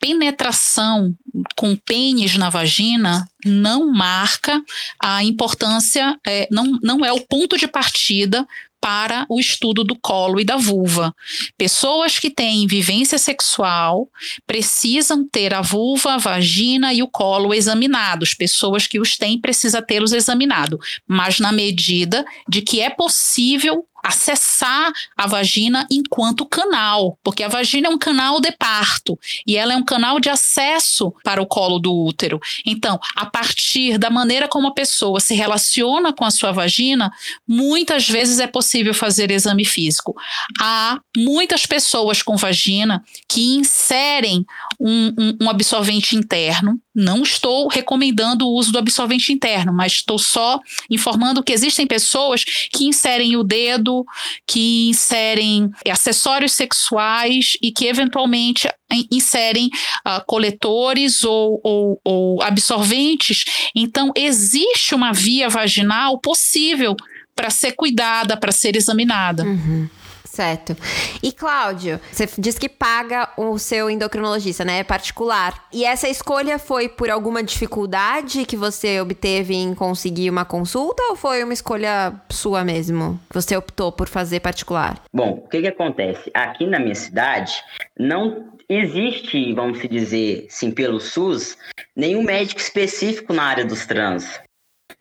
[0.00, 1.14] penetração
[1.56, 4.60] com pênis na vagina não marca
[5.00, 8.44] a importância, é, não, não é o ponto de partida
[8.82, 11.14] para o estudo do colo e da vulva.
[11.56, 14.08] Pessoas que têm vivência sexual
[14.44, 18.34] precisam ter a vulva, a vagina e o colo examinados.
[18.34, 24.92] Pessoas que os têm precisam tê-los examinados, mas na medida de que é possível acessar
[25.16, 29.76] a vagina enquanto canal, porque a vagina é um canal de parto e ela é
[29.76, 32.40] um canal de acesso para o colo do útero.
[32.66, 37.12] Então, a partir da maneira como a pessoa se relaciona com a sua vagina,
[37.46, 40.14] muitas vezes é possível fazer exame físico.
[40.58, 44.44] Há muitas pessoas com vagina que inserem
[44.80, 46.80] um, um, um absorvente interno.
[46.94, 52.44] Não estou recomendando o uso do absorvente interno, mas estou só informando que existem pessoas
[52.44, 54.04] que inserem o dedo
[54.46, 58.68] que inserem acessórios sexuais e que eventualmente
[59.10, 59.70] inserem
[60.06, 63.44] uh, coletores ou, ou, ou absorventes.
[63.74, 66.94] Então, existe uma via vaginal possível
[67.34, 69.44] para ser cuidada, para ser examinada.
[69.44, 69.88] Uhum.
[70.32, 70.74] Certo.
[71.22, 74.78] E Cláudio, você diz que paga o seu endocrinologista, né?
[74.78, 75.66] É particular.
[75.70, 81.16] E essa escolha foi por alguma dificuldade que você obteve em conseguir uma consulta ou
[81.16, 83.20] foi uma escolha sua mesmo?
[83.28, 85.02] Você optou por fazer particular?
[85.12, 86.30] Bom, o que, que acontece?
[86.32, 87.52] Aqui na minha cidade
[87.98, 91.58] não existe, vamos dizer, sim, pelo SUS,
[91.94, 94.40] nenhum médico específico na área dos trans.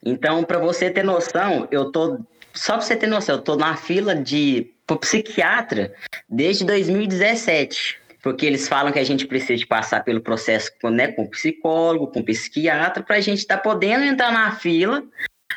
[0.04, 2.20] Então, para você ter noção, eu tô
[2.53, 5.93] só para você ter noção, eu tô na fila de pro psiquiatra
[6.29, 7.99] desde 2017.
[8.21, 12.21] Porque eles falam que a gente precisa de passar pelo processo né, com psicólogo, com
[12.21, 15.03] psiquiatra, para a gente estar tá podendo entrar na fila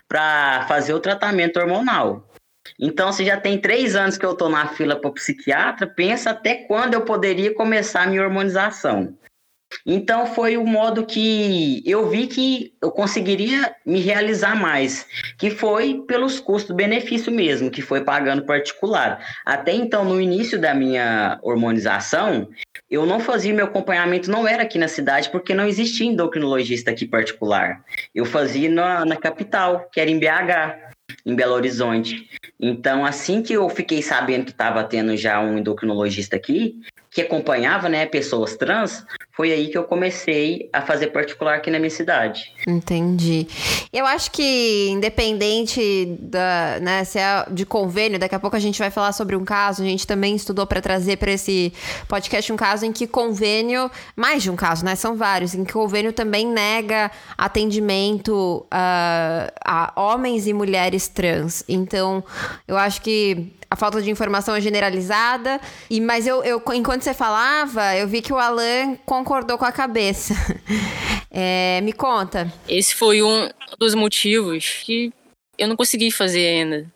[0.09, 2.26] para fazer o tratamento hormonal.
[2.80, 6.54] Então, se já tem três anos que eu estou na fila para psiquiatra, pensa até
[6.54, 9.14] quando eu poderia começar a minha hormonização.
[9.87, 15.07] Então foi o modo que eu vi que eu conseguiria me realizar mais,
[15.39, 19.25] que foi pelos custos-benefício mesmo, que foi pagando particular.
[19.45, 22.49] Até então, no início da minha hormonização,
[22.91, 27.07] eu não fazia meu acompanhamento, não era aqui na cidade, porque não existia endocrinologista aqui
[27.07, 27.83] particular.
[28.15, 32.29] Eu fazia na, na capital, que era em BH, em Belo Horizonte.
[32.59, 37.89] Então, assim que eu fiquei sabendo que estava tendo já um endocrinologista aqui, que acompanhava
[37.89, 39.05] né, pessoas trans,
[39.37, 42.53] foi aí que eu comecei a fazer particular aqui na minha cidade.
[42.66, 43.49] Entendi.
[43.92, 48.79] Eu acho que independente da, né, se é de convênio, daqui a pouco a gente
[48.79, 51.73] vai falar sobre um caso, a gente também estudou para trazer para esse
[52.07, 55.73] podcast um caso em que convênio, mais de um caso, né, são vários, em que
[55.73, 61.64] convênio também nega atendimento uh, a homens e mulheres trans.
[61.68, 62.23] Então,
[62.68, 65.61] eu acho que a falta de informação é generalizada.
[65.90, 69.73] E, mas eu, eu, enquanto você falava, eu vi que o Alan concordou com a
[69.73, 70.35] cabeça.
[71.37, 72.47] É, me conta.
[72.69, 75.13] Esse foi um dos motivos que
[75.59, 76.93] eu não consegui fazer ainda.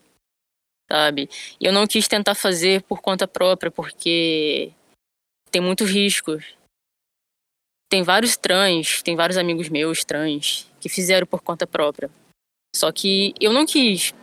[0.89, 1.29] Sabe?
[1.59, 4.71] E eu não quis tentar fazer por conta própria, porque
[5.51, 6.55] tem muitos riscos.
[7.91, 12.09] Tem vários trans, tem vários amigos meus trans que fizeram por conta própria.
[12.77, 14.15] Só que eu não quis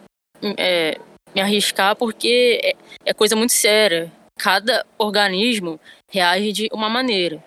[0.58, 0.98] é,
[1.36, 4.10] me arriscar porque é, é coisa muito séria.
[4.40, 5.78] Cada organismo
[6.10, 7.44] reage de uma maneira.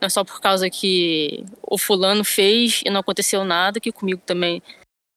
[0.00, 4.20] Não é só por causa que o fulano fez e não aconteceu nada que comigo
[4.24, 4.62] também,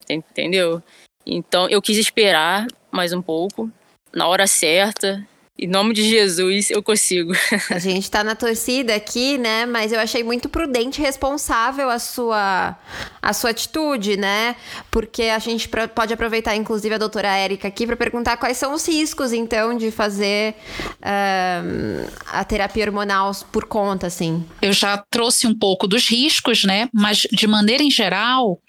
[0.09, 0.81] entendeu?
[1.25, 3.69] Então eu quis esperar mais um pouco,
[4.13, 5.27] na hora certa,
[5.61, 7.33] em nome de Jesus, eu consigo.
[7.69, 9.65] A gente tá na torcida aqui, né?
[9.65, 12.77] Mas eu achei muito prudente e responsável a sua,
[13.21, 14.55] a sua atitude, né?
[14.89, 18.87] Porque a gente pode aproveitar, inclusive, a doutora Érica aqui para perguntar quais são os
[18.87, 20.55] riscos, então, de fazer
[21.01, 24.45] uh, a terapia hormonal por conta, assim.
[24.61, 26.87] Eu já trouxe um pouco dos riscos, né?
[26.93, 28.61] Mas, de maneira em geral,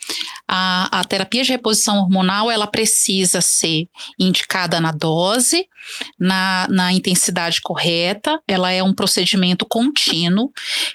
[0.49, 3.87] a, a terapia de reposição hormonal, ela precisa ser
[4.19, 5.67] indicada na dose,
[6.19, 10.51] na, na intensidade correta, ela é um procedimento contínuo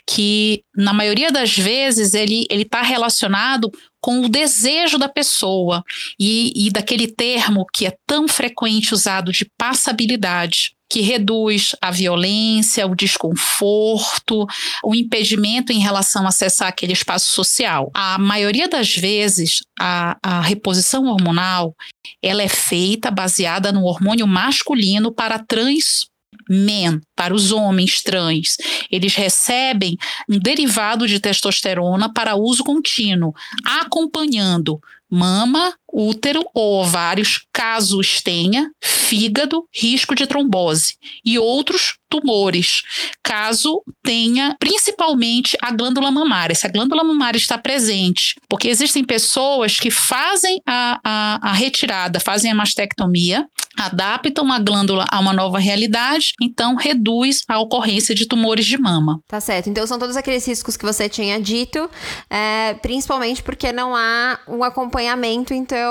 [0.07, 3.71] que, na maioria das vezes, ele está relacionado
[4.01, 5.83] com o desejo da pessoa
[6.19, 12.87] e, e daquele termo que é tão frequente usado de passabilidade que reduz a violência,
[12.87, 14.45] o desconforto,
[14.83, 17.89] o impedimento em relação a acessar aquele espaço social.
[17.93, 21.75] A maioria das vezes, a, a reposição hormonal
[22.21, 26.07] ela é feita baseada no hormônio masculino para trans
[26.49, 28.57] men, para os homens trans.
[28.91, 29.97] Eles recebem
[30.29, 39.65] um derivado de testosterona para uso contínuo, acompanhando mama, útero ou ovários, caso tenha, fígado,
[39.73, 42.83] risco de trombose e outros tumores,
[43.23, 46.55] caso tenha principalmente a glândula mamária.
[46.55, 52.19] Se a glândula mamária está presente, porque existem pessoas que fazem a, a, a retirada,
[52.19, 53.45] fazem a mastectomia,
[53.77, 59.19] adaptam a glândula a uma nova realidade, então reduz a ocorrência de tumores de mama.
[59.27, 59.69] Tá certo.
[59.69, 61.89] Então são todos aqueles riscos que você tinha dito,
[62.29, 65.84] é, principalmente porque não há um acompanhamento, então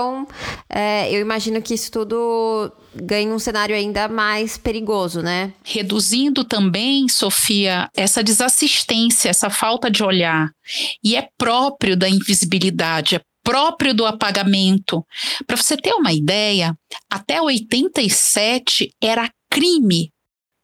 [0.69, 5.53] é, eu imagino que isso tudo ganha um cenário ainda mais perigoso, né?
[5.65, 10.51] Reduzindo também, Sofia, essa desassistência, essa falta de olhar.
[11.03, 15.05] E é próprio da invisibilidade, é próprio do apagamento.
[15.47, 16.75] Para você ter uma ideia,
[17.11, 20.11] até 87 era crime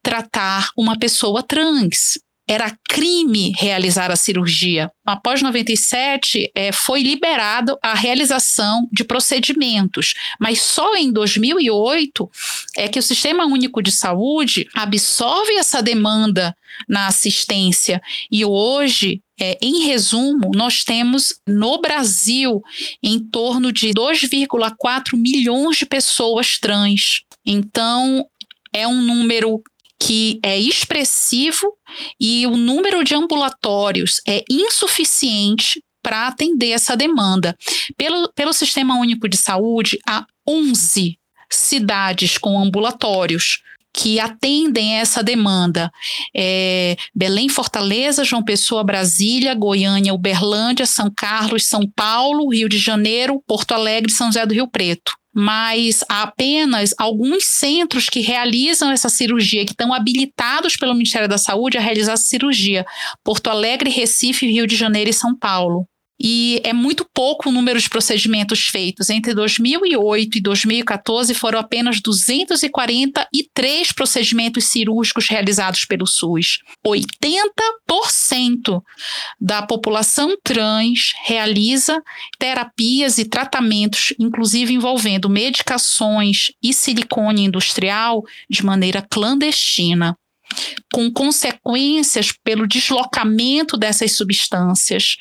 [0.03, 2.19] tratar uma pessoa trans
[2.51, 4.91] era crime realizar a cirurgia.
[5.07, 12.29] Após 97, é, foi liberado a realização de procedimentos, mas só em 2008
[12.77, 16.53] é que o Sistema Único de Saúde absorve essa demanda
[16.89, 22.61] na assistência e hoje é, em resumo, nós temos no Brasil
[23.01, 27.23] em torno de 2,4 milhões de pessoas trans.
[27.47, 28.27] Então,
[28.73, 29.63] é um número
[30.01, 31.75] que é expressivo
[32.19, 37.55] e o número de ambulatórios é insuficiente para atender essa demanda.
[37.99, 41.19] Pelo, pelo Sistema Único de Saúde, há 11
[41.51, 43.61] cidades com ambulatórios
[43.93, 45.91] que atendem essa demanda.
[46.35, 53.43] É Belém, Fortaleza, João Pessoa, Brasília, Goiânia, Uberlândia, São Carlos, São Paulo, Rio de Janeiro,
[53.47, 59.09] Porto Alegre São José do Rio Preto mas há apenas alguns centros que realizam essa
[59.09, 62.85] cirurgia, que estão habilitados pelo Ministério da Saúde a realizar essa cirurgia:
[63.25, 65.87] Porto Alegre, Recife, Rio de Janeiro e São Paulo
[66.21, 69.09] e é muito pouco o número de procedimentos feitos.
[69.09, 76.59] Entre 2008 e 2014 foram apenas 243 procedimentos cirúrgicos realizados pelo SUS.
[76.87, 78.83] 80%
[79.41, 82.03] da população trans realiza
[82.39, 90.19] terapias e tratamentos, inclusive envolvendo medicações e silicone industrial, de maneira clandestina
[90.93, 95.17] com consequências pelo deslocamento dessas substâncias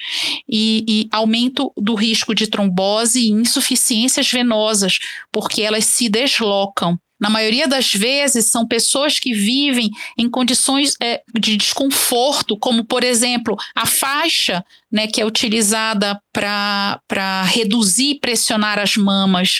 [0.47, 4.99] e, e, aumento do risco de trombose e insuficiências venosas,
[5.31, 6.99] porque elas se deslocam.
[7.19, 13.03] Na maioria das vezes, são pessoas que vivem em condições é, de desconforto, como, por
[13.03, 19.59] exemplo, a faixa, né, que é utilizada para reduzir e pressionar as mamas,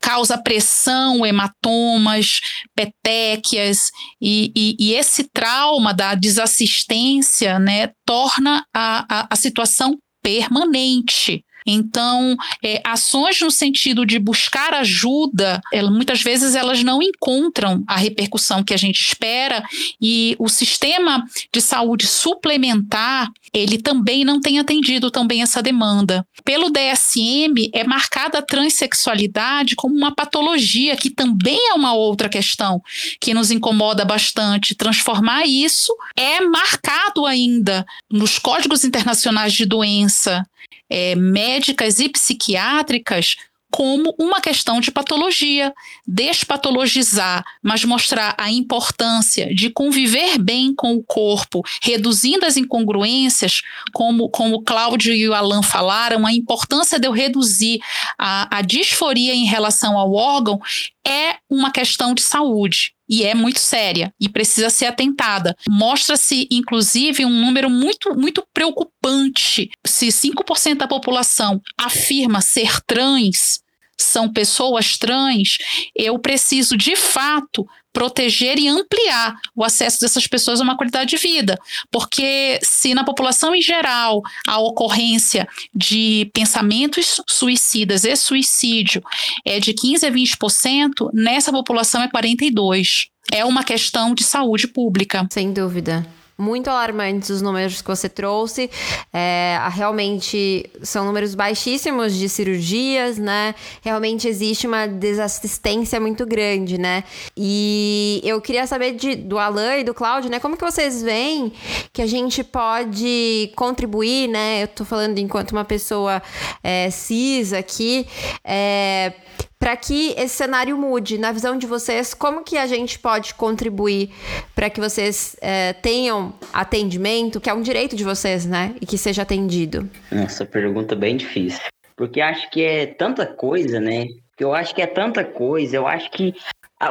[0.00, 2.40] causa pressão, hematomas,
[2.74, 3.90] petequias,
[4.20, 11.44] e, e, e esse trauma da desassistência né, torna a, a, a situação permanente.
[11.66, 17.96] Então, é, ações no sentido de buscar ajuda, ela, muitas vezes elas não encontram a
[17.96, 19.62] repercussão que a gente espera
[20.00, 26.26] e o sistema de saúde suplementar ele também não tem atendido também essa demanda.
[26.44, 32.82] Pelo DSM, é marcada a transexualidade como uma patologia, que também é uma outra questão
[33.18, 34.74] que nos incomoda bastante.
[34.74, 40.44] Transformar isso é marcado ainda nos códigos internacionais de doença
[40.88, 43.36] é, médicas e psiquiátricas
[43.70, 45.70] como uma questão de patologia,
[46.06, 53.60] despatologizar, mas mostrar a importância de conviver bem com o corpo, reduzindo as incongruências,
[53.92, 57.80] como, como o Cláudio e o Alan falaram, a importância de eu reduzir
[58.18, 60.58] a, a disforia em relação ao órgão
[61.06, 65.56] é uma questão de saúde e é muito séria e precisa ser atentada.
[65.68, 69.70] Mostra-se, inclusive, um número muito, muito preocupante.
[69.86, 73.60] Se 5% da população afirma ser trans,
[73.98, 75.58] são pessoas trans,
[75.94, 81.16] eu preciso de fato proteger e ampliar o acesso dessas pessoas a uma qualidade de
[81.16, 81.58] vida.
[81.90, 89.02] Porque se na população em geral a ocorrência de pensamentos suicidas e suicídio
[89.46, 93.06] é de 15 a 20%, nessa população é 42%.
[93.32, 95.26] É uma questão de saúde pública.
[95.32, 96.06] Sem dúvida
[96.38, 98.70] muito alarmantes os números que você trouxe.
[99.12, 103.54] É, realmente são números baixíssimos de cirurgias, né?
[103.82, 107.04] Realmente existe uma desassistência muito grande, né?
[107.36, 110.38] E eu queria saber de, do Alan e do Cláudio, né?
[110.38, 111.52] Como que vocês veem
[111.92, 114.64] que a gente pode contribuir, né?
[114.64, 116.22] Eu tô falando enquanto uma pessoa
[116.62, 118.06] é, cis aqui,
[118.44, 119.12] é,
[119.58, 121.18] para que esse cenário mude.
[121.18, 124.10] Na visão de vocês, como que a gente pode contribuir
[124.54, 128.74] para que vocês é, tenham atendimento, que é um direito de vocês, né?
[128.80, 129.88] E que seja atendido?
[130.10, 131.60] Essa pergunta bem difícil.
[131.96, 134.06] Porque acho que é tanta coisa, né?
[134.38, 135.76] Eu acho que é tanta coisa.
[135.76, 136.34] Eu acho que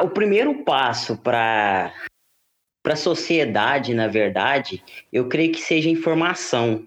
[0.02, 1.92] o primeiro passo para
[2.82, 4.80] para a sociedade, na verdade,
[5.12, 6.86] eu creio que seja informação.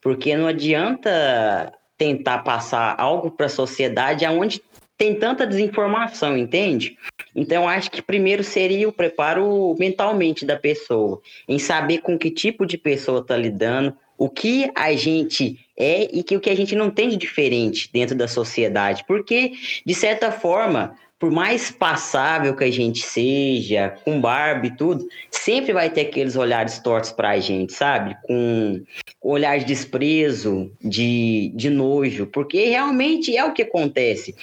[0.00, 4.62] Porque não adianta tentar passar algo para a sociedade aonde
[4.96, 6.96] tem tanta desinformação, entende?
[7.34, 12.64] Então, acho que primeiro seria o preparo mentalmente da pessoa, em saber com que tipo
[12.64, 16.74] de pessoa está lidando, o que a gente é e que o que a gente
[16.74, 19.04] não tem de diferente dentro da sociedade.
[19.06, 19.52] Porque,
[19.84, 25.72] de certa forma, por mais passável que a gente seja, com barba e tudo, sempre
[25.72, 28.16] vai ter aqueles olhares tortos para a gente, sabe?
[28.22, 28.82] Com
[29.22, 34.34] olhar de desprezo, de, de nojo, porque realmente é o que acontece.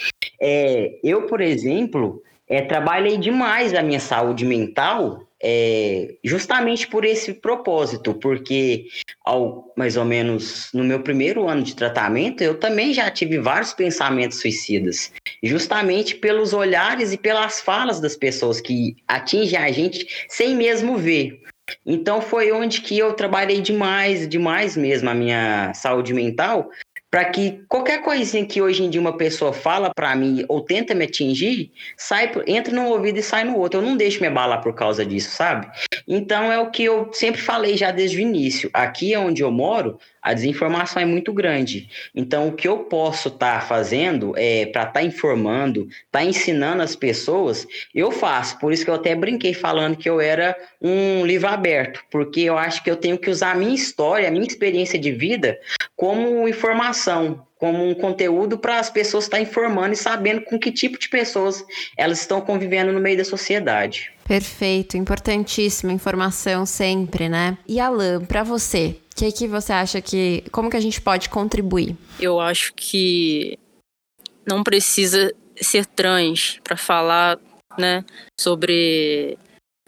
[0.42, 7.34] É, eu, por exemplo, é, trabalhei demais a minha saúde mental é, justamente por esse
[7.34, 8.88] propósito, porque
[9.26, 13.74] ao mais ou menos no meu primeiro ano de tratamento, eu também já tive vários
[13.74, 15.12] pensamentos suicidas,
[15.44, 21.42] justamente pelos olhares e pelas falas das pessoas que atingem a gente sem mesmo ver.
[21.86, 26.70] Então foi onde que eu trabalhei demais, demais mesmo a minha saúde mental,
[27.14, 30.96] para que qualquer coisinha que hoje em dia uma pessoa fala para mim ou tenta
[30.96, 33.80] me atingir, sai, entra num ouvido e sai no outro.
[33.80, 35.68] Eu não deixo me abalar por causa disso, sabe?
[36.08, 38.68] Então é o que eu sempre falei já desde o início.
[38.74, 41.90] Aqui onde eu moro, a desinformação é muito grande.
[42.16, 46.24] Então, o que eu posso estar tá fazendo é para estar tá informando, estar tá
[46.24, 48.58] ensinando as pessoas, eu faço.
[48.58, 52.58] Por isso que eu até brinquei falando que eu era um livro aberto, porque eu
[52.58, 55.60] acho que eu tenho que usar a minha história, a minha experiência de vida
[55.96, 60.98] como informação, como um conteúdo para as pessoas estar informando e sabendo com que tipo
[61.00, 61.64] de pessoas
[61.98, 64.12] elas estão convivendo no meio da sociedade.
[64.26, 67.58] Perfeito, importantíssima informação sempre, né?
[67.68, 70.44] E Alan, para você, o que, que você acha que.
[70.52, 71.96] Como que a gente pode contribuir?
[72.20, 73.60] Eu acho que
[74.46, 77.40] não precisa ser trans para falar
[77.78, 78.04] né,
[78.40, 79.38] sobre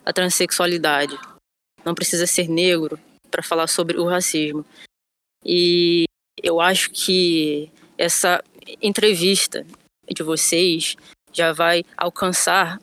[0.05, 1.17] a transexualidade.
[1.83, 2.99] Não precisa ser negro
[3.31, 4.65] para falar sobre o racismo.
[5.43, 6.05] E
[6.41, 8.43] eu acho que essa
[8.81, 9.65] entrevista
[10.09, 10.95] de vocês
[11.31, 12.79] já vai alcançar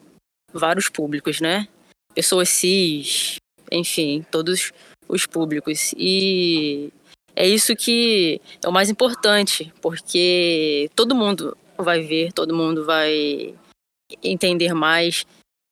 [0.53, 1.69] vários públicos, né?
[2.15, 3.37] Pessoas cis,
[3.71, 4.73] enfim, todos
[5.09, 5.95] os públicos.
[5.97, 6.91] E
[7.35, 13.55] é isso que é o mais importante, porque todo mundo vai ver, todo mundo vai
[14.23, 15.27] entender mais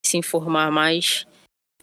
[0.04, 1.26] se informar mais.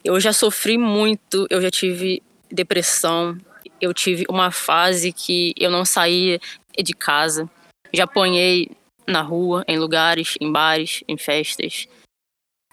[0.04, 3.38] Eu já sofri muito, eu já tive depressão,
[3.80, 6.40] eu tive uma fase que eu não saía
[6.76, 7.48] de casa.
[7.92, 8.70] Já apanhei
[9.06, 11.88] na rua, em lugares, em bares, em festas.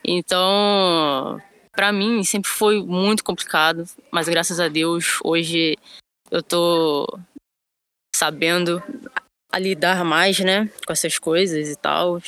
[0.08, 1.42] Então,
[1.72, 5.76] para mim sempre foi muito complicado, mas graças a Deus hoje
[6.30, 7.08] eu tô
[8.16, 8.82] sabendo
[9.52, 12.22] a lidar mais, né, com essas coisas e tal.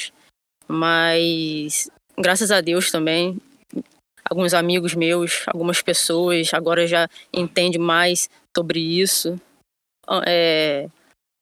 [0.68, 3.40] Mas graças a Deus também
[4.30, 9.40] alguns amigos meus, algumas pessoas agora já entendem mais sobre isso.
[10.26, 10.90] É,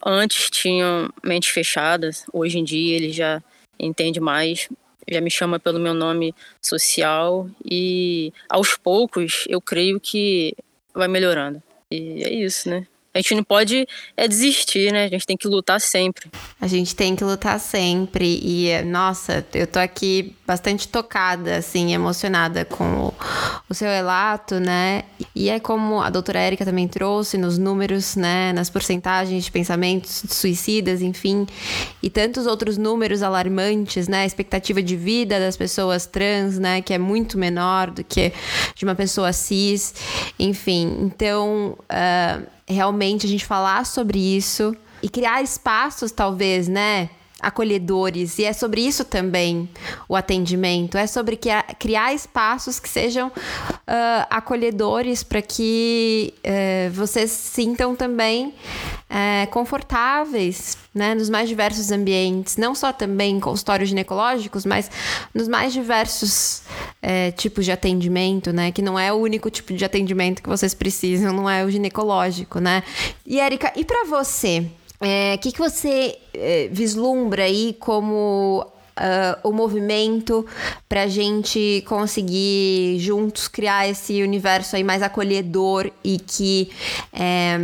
[0.06, 3.42] antes tinham mentes fechadas, hoje em dia eles já
[3.80, 4.70] entendem mais,
[5.10, 10.56] já me chama pelo meu nome social e aos poucos eu creio que
[10.94, 11.62] vai melhorando.
[11.92, 12.88] E é isso, né?
[13.16, 13.88] A gente não pode
[14.18, 15.06] é desistir, né?
[15.06, 16.30] A gente tem que lutar sempre.
[16.60, 18.42] A gente tem que lutar sempre.
[18.44, 23.14] E, nossa, eu tô aqui bastante tocada, assim, emocionada com
[23.70, 25.04] o, seu relato, né?
[25.36, 28.54] E é como a doutora Érica também trouxe nos números, né?
[28.54, 31.48] Nas porcentagens de pensamentos suicidas, enfim.
[32.02, 34.22] E tantos outros números alarmantes, né?
[34.22, 36.82] A expectativa de vida das pessoas trans, né?
[36.82, 38.32] Que é muito menor do que
[38.76, 39.94] de uma pessoa cis.
[40.40, 41.78] Enfim, então.
[41.84, 47.10] Uh, realmente a gente falar sobre isso e criar espaços, talvez, né?
[47.40, 48.40] Acolhedores.
[48.40, 49.70] E é sobre isso também
[50.08, 50.98] o atendimento.
[50.98, 51.40] É sobre
[51.80, 53.32] criar espaços que sejam uh,
[54.30, 62.56] acolhedores para que uh, vocês sintam também uh, confortáveis né, nos mais diversos ambientes.
[62.56, 64.90] Não só também em consultórios ginecológicos, mas
[65.34, 66.64] nos mais diversos
[67.02, 68.72] eh, tipos de atendimento, né?
[68.72, 72.60] Que não é o único tipo de atendimento que vocês precisam, não é o ginecológico,
[72.60, 72.82] né?
[73.26, 74.66] E, Erika, e para você?
[75.06, 80.46] O é, que, que você é, vislumbra aí como Uh, o movimento
[80.88, 86.70] para a gente conseguir juntos criar esse universo aí mais acolhedor e que
[87.12, 87.58] é,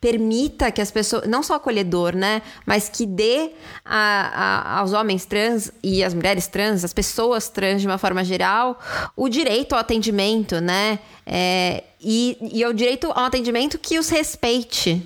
[0.00, 3.52] permita que as pessoas, não só acolhedor, né, mas que dê
[3.84, 8.24] a, a, aos homens trans e às mulheres trans, as pessoas trans de uma forma
[8.24, 8.80] geral,
[9.14, 15.02] o direito ao atendimento, né, é, e, e o direito ao atendimento que os respeite.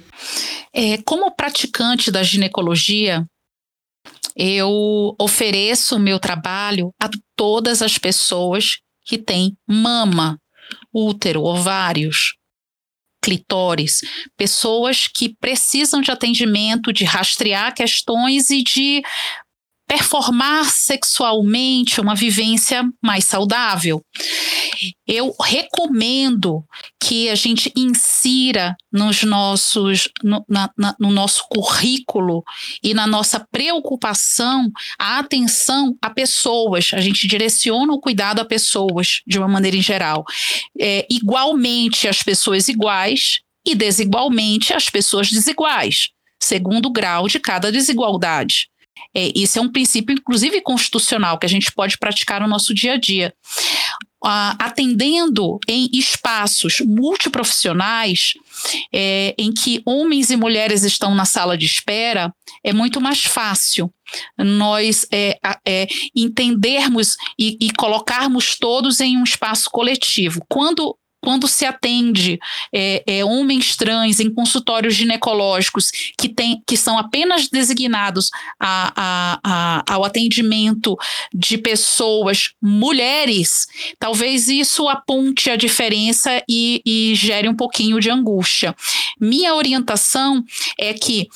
[0.72, 3.26] É, como praticante da ginecologia,
[4.36, 10.38] eu ofereço o meu trabalho a todas as pessoas que têm mama,
[10.92, 12.34] útero, ovários,
[13.25, 14.03] clitóris,
[14.37, 19.03] pessoas que precisam de atendimento, de rastrear questões e de
[19.87, 24.03] performar sexualmente uma vivência mais saudável.
[25.07, 26.64] Eu recomendo
[27.01, 32.43] que a gente insira nos nossos, no, na, na, no nosso currículo
[32.82, 36.91] e na nossa preocupação a atenção a pessoas.
[36.95, 40.24] A gente direciona o cuidado a pessoas de uma maneira em geral.
[40.80, 46.09] É, igualmente as pessoas iguais e desigualmente as pessoas desiguais,
[46.43, 48.68] segundo o grau de cada desigualdade.
[49.14, 52.95] É, isso é um princípio, inclusive constitucional, que a gente pode praticar no nosso dia
[52.95, 53.32] a dia.
[54.59, 58.32] Atendendo em espaços multiprofissionais,
[58.90, 62.32] é, em que homens e mulheres estão na sala de espera,
[62.64, 63.92] é muito mais fácil
[64.38, 70.42] nós é, é, entendermos e, e colocarmos todos em um espaço coletivo.
[70.49, 72.39] Quando quando se atende
[72.70, 78.29] é, é, homens trans em consultórios ginecológicos que, tem, que são apenas designados
[78.61, 80.95] a, a, a, ao atendimento
[81.33, 83.66] de pessoas mulheres,
[83.99, 88.77] talvez isso aponte a diferença e, e gere um pouquinho de angústia.
[89.18, 90.45] Minha orientação
[90.79, 91.27] é que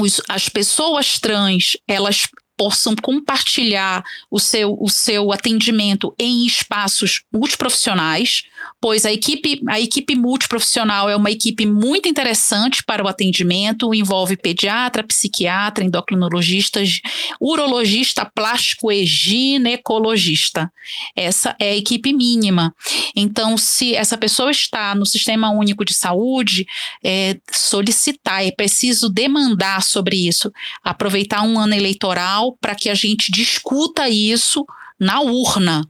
[0.00, 8.44] os, as pessoas trans elas possam compartilhar o seu, o seu atendimento em espaços multiprofissionais,
[8.80, 14.36] pois a equipe, a equipe multiprofissional é uma equipe muito interessante para o atendimento, envolve
[14.36, 17.00] pediatra, psiquiatra, endocrinologistas,
[17.40, 20.72] urologista, plástico e ginecologista.
[21.14, 22.74] Essa é a equipe mínima.
[23.14, 26.66] Então, se essa pessoa está no Sistema Único de Saúde,
[27.04, 30.52] é, solicitar, é preciso demandar sobre isso,
[30.82, 34.66] aproveitar um ano eleitoral para que a gente discuta isso
[35.02, 35.84] na urna.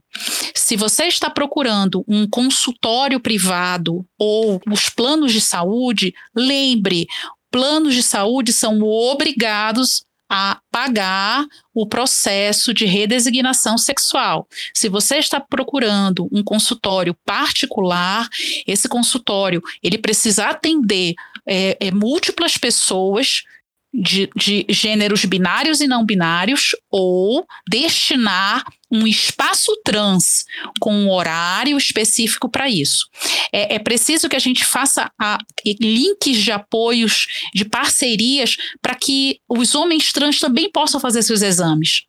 [0.55, 7.05] Se você está procurando um consultório privado ou os planos de saúde, lembre,
[7.51, 11.45] planos de saúde são obrigados a pagar
[11.75, 14.47] o processo de redesignação sexual.
[14.73, 18.27] Se você está procurando um consultório particular,
[18.65, 21.13] esse consultório ele precisa atender
[21.47, 23.43] é, é, múltiplas pessoas
[23.93, 30.45] de, de gêneros binários e não binários ou destinar um espaço trans
[30.79, 33.07] com um horário específico para isso.
[33.51, 39.39] É, é, preciso que a gente faça a, links de apoios, de parcerias, para que
[39.49, 42.03] os homens trans também possam fazer seus exames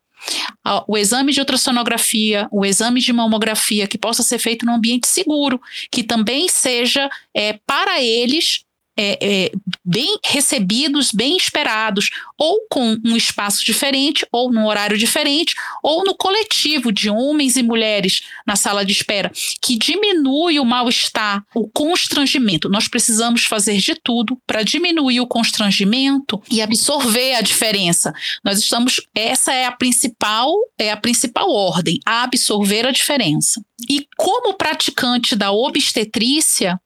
[0.87, 5.61] o exame de ultrassonografia, o exame de mamografia, que possa ser feito num ambiente seguro,
[5.91, 8.63] que também seja é, para eles
[8.97, 9.51] é, é,
[9.85, 16.15] bem recebidos, bem esperados, ou com um espaço diferente, ou num horário diferente, ou no
[16.15, 19.31] coletivo de homens e mulheres na sala de espera,
[19.61, 22.69] que diminui o mal-estar, o constrangimento.
[22.69, 28.13] Nós precisamos fazer de tudo para diminuir o constrangimento e absorver a diferença.
[28.43, 33.63] Nós estamos, essa é a principal, é a principal ordem, absorver a diferença.
[33.89, 36.79] E como praticante da obstetrícia,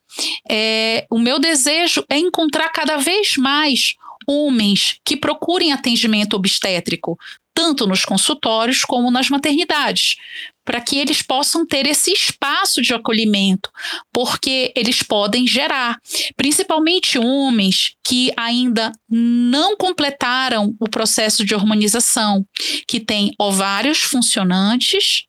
[0.50, 3.96] é, o meu desejo é encontrar cada vez mais
[4.28, 7.18] homens que procurem atendimento obstétrico,
[7.54, 10.16] tanto nos consultórios como nas maternidades,
[10.64, 13.72] para que eles possam ter esse espaço de acolhimento,
[14.14, 15.98] porque eles podem gerar,
[16.38, 22.46] principalmente homens que ainda não completaram o processo de hormonização,
[22.88, 25.26] que têm ovários funcionantes,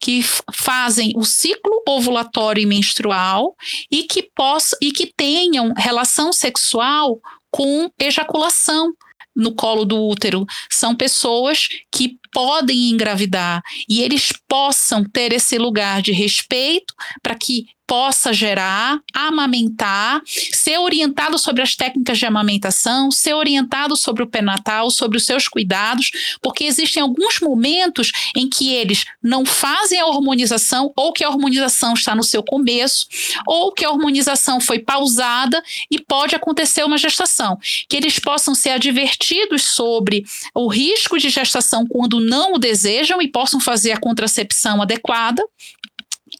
[0.00, 3.54] que fazem o ciclo ovulatório e menstrual
[3.90, 7.18] e que possa, e que tenham relação sexual
[7.50, 8.92] com ejaculação
[9.34, 10.44] no colo do útero.
[10.68, 17.66] São pessoas que podem engravidar e eles possam ter esse lugar de respeito para que
[17.88, 24.90] possa gerar, amamentar, ser orientado sobre as técnicas de amamentação, ser orientado sobre o pré-natal,
[24.90, 26.10] sobre os seus cuidados,
[26.42, 31.94] porque existem alguns momentos em que eles não fazem a hormonização ou que a hormonização
[31.94, 33.06] está no seu começo,
[33.46, 37.58] ou que a hormonização foi pausada e pode acontecer uma gestação,
[37.88, 43.28] que eles possam ser advertidos sobre o risco de gestação quando não o desejam e
[43.28, 45.42] possam fazer a contracepção adequada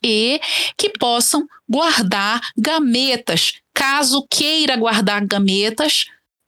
[0.02, 0.40] e
[0.76, 6.06] que possam guardar gametas, caso queira guardar gametas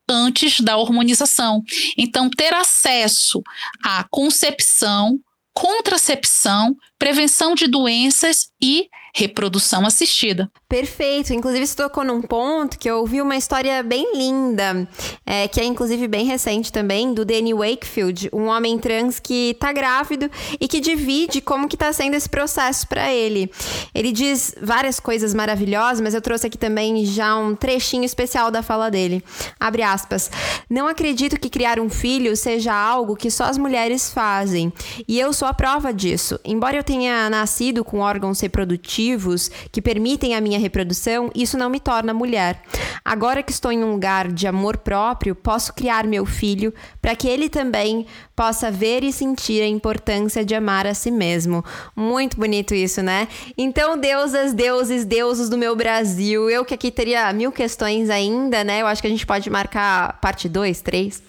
[0.09, 1.63] antes da hormonização.
[1.97, 3.43] Então, ter acesso
[3.83, 5.21] à concepção,
[5.55, 10.51] contracepção, prevenção de doenças e reprodução assistida.
[10.71, 11.35] Perfeito.
[11.35, 14.89] Inclusive, você tocou num ponto que eu ouvi uma história bem linda,
[15.27, 19.73] é, que é inclusive bem recente também, do Danny Wakefield, um homem trans que tá
[19.73, 23.51] grávido e que divide como que tá sendo esse processo para ele.
[23.93, 28.63] Ele diz várias coisas maravilhosas, mas eu trouxe aqui também já um trechinho especial da
[28.63, 29.25] fala dele.
[29.59, 30.31] Abre aspas.
[30.71, 34.73] Não acredito que criar um filho seja algo que só as mulheres fazem.
[35.09, 36.39] E eu sou a prova disso.
[36.45, 41.81] Embora eu tenha nascido com órgãos reprodutivos que permitem a minha reprodução, isso não me
[41.81, 42.63] torna mulher.
[43.05, 47.29] Agora que estou em um lugar de amor próprio, posso criar meu filho para que
[47.29, 48.07] ele também
[48.37, 51.65] possa ver e sentir a importância de amar a si mesmo.
[51.95, 53.29] Muito bonito isso, né?
[53.57, 58.81] Então, deusas, deuses, deuses do meu Brasil, eu que aqui teria mil questões ainda, né?
[58.81, 61.23] Eu acho que a gente pode marcar parte 2, 3.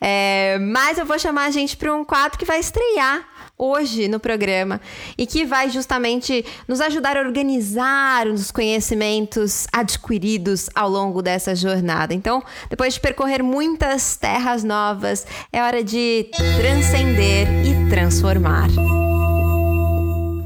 [0.00, 3.26] É, mas eu vou chamar a gente para um quadro que vai estrear
[3.58, 4.80] hoje no programa
[5.16, 12.14] e que vai justamente nos ajudar a organizar os conhecimentos adquiridos ao longo dessa jornada.
[12.14, 18.68] Então, depois de percorrer muitas terras novas, é hora de transcender e transformar.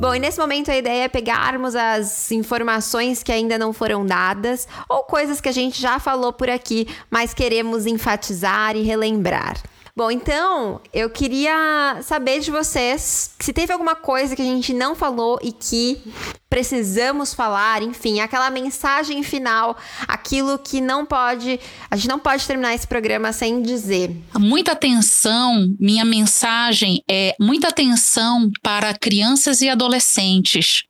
[0.02, 4.66] Bom, e nesse momento a ideia é pegarmos as informações que ainda não foram dadas
[4.88, 9.56] ou coisas que a gente já falou por aqui, mas queremos enfatizar e relembrar.
[9.94, 14.94] Bom, então eu queria saber de vocês se teve alguma coisa que a gente não
[14.94, 16.00] falou e que
[16.48, 19.76] precisamos falar, enfim, aquela mensagem final,
[20.08, 24.16] aquilo que não pode, a gente não pode terminar esse programa sem dizer.
[24.38, 30.84] Muita atenção, minha mensagem é muita atenção para crianças e adolescentes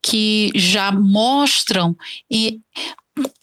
[0.00, 1.96] que já mostram
[2.30, 2.60] e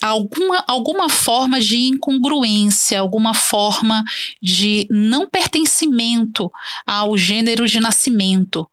[0.01, 4.03] alguma, alguma forma de incongruência, alguma forma
[4.41, 6.51] de não pertencimento
[6.85, 8.67] ao gênero de nascimento.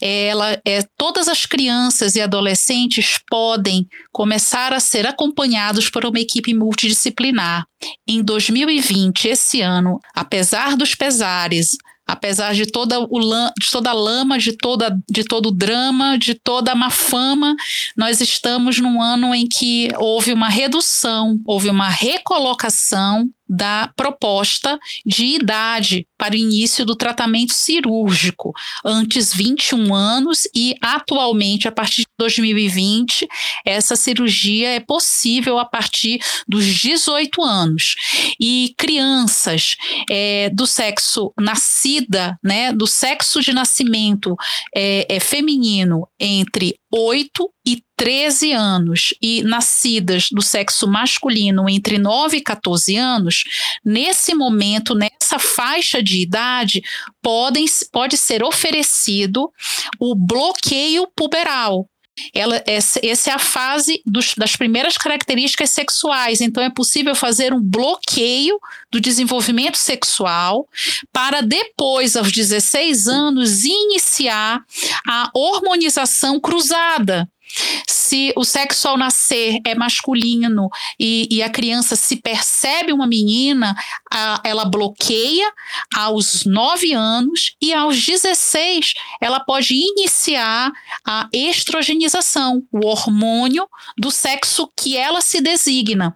[0.00, 6.54] Ela, é, todas as crianças e adolescentes podem começar a ser acompanhados por uma equipe
[6.54, 7.66] multidisciplinar.
[8.06, 11.76] Em 2020, esse ano, apesar dos pesares,
[12.06, 13.20] apesar de toda, o,
[13.58, 17.56] de toda a lama, de, toda, de todo o drama, de toda a má fama,
[17.96, 25.24] nós estamos num ano em que houve uma redução, houve uma recolocação da proposta de
[25.24, 28.52] idade para o início do tratamento cirúrgico,
[28.84, 33.28] antes 21 anos e atualmente, a partir de 2020,
[33.64, 37.94] essa cirurgia é possível a partir dos 18 anos.
[38.40, 39.76] E crianças
[40.10, 44.36] é, do sexo nascida, né, do sexo de nascimento
[44.74, 52.38] é, é feminino entre 8 e 13 anos e nascidas do sexo masculino entre 9
[52.38, 53.44] e 14 anos,
[53.84, 56.82] nesse momento, nessa faixa de idade,
[57.22, 59.50] podem, pode ser oferecido
[59.98, 61.88] o bloqueio puberal,
[62.32, 66.40] ela, essa, essa, é a fase dos, das primeiras características sexuais.
[66.40, 68.58] Então, é possível fazer um bloqueio
[68.90, 70.68] do desenvolvimento sexual
[71.12, 74.64] para depois, aos 16 anos, iniciar
[75.06, 77.28] a hormonização cruzada.
[77.86, 83.74] Se o sexo ao nascer é masculino e, e a criança se percebe uma menina,
[84.12, 85.50] a, ela bloqueia
[85.94, 90.72] aos 9 anos e aos 16 ela pode iniciar
[91.06, 93.66] a estrogenização, o hormônio
[93.98, 96.12] do sexo que ela se designa.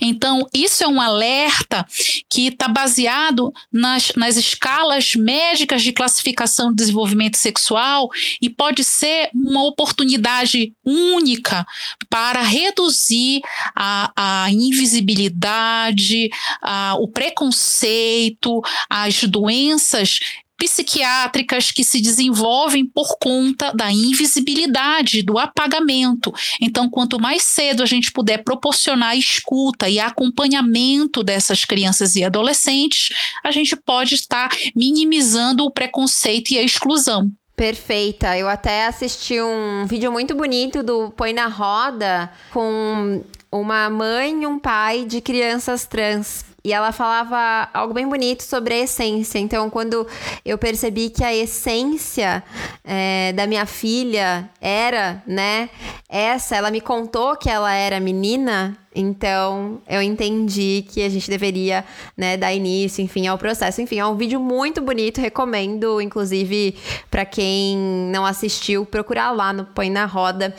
[0.00, 1.86] Então, isso é um alerta
[2.28, 8.08] que está baseado nas, nas escalas médicas de classificação de desenvolvimento sexual
[8.40, 11.66] e pode ser uma oportunidade única
[12.08, 13.40] para reduzir
[13.74, 16.30] a, a invisibilidade,
[16.62, 20.20] a, o preconceito, as doenças
[20.56, 26.32] psiquiátricas que se desenvolvem por conta da invisibilidade, do apagamento.
[26.60, 33.08] Então, quanto mais cedo a gente puder proporcionar escuta e acompanhamento dessas crianças e adolescentes,
[33.42, 37.30] a gente pode estar minimizando o preconceito e a exclusão.
[37.56, 38.36] Perfeita.
[38.36, 44.46] Eu até assisti um vídeo muito bonito do Põe na Roda com uma mãe e
[44.46, 49.38] um pai de crianças trans e ela falava algo bem bonito sobre a essência.
[49.38, 50.06] Então, quando
[50.42, 52.42] eu percebi que a essência
[52.82, 55.68] é, da minha filha era, né,
[56.08, 61.84] essa, ela me contou que ela era menina, então eu entendi que a gente deveria,
[62.16, 63.82] né, dar início, enfim, ao processo.
[63.82, 66.76] Enfim, é um vídeo muito bonito, recomendo, inclusive,
[67.10, 67.76] para quem
[68.10, 70.54] não assistiu, procurar lá no Põe na Roda.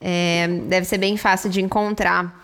[0.00, 2.40] É, deve ser bem fácil de encontrar.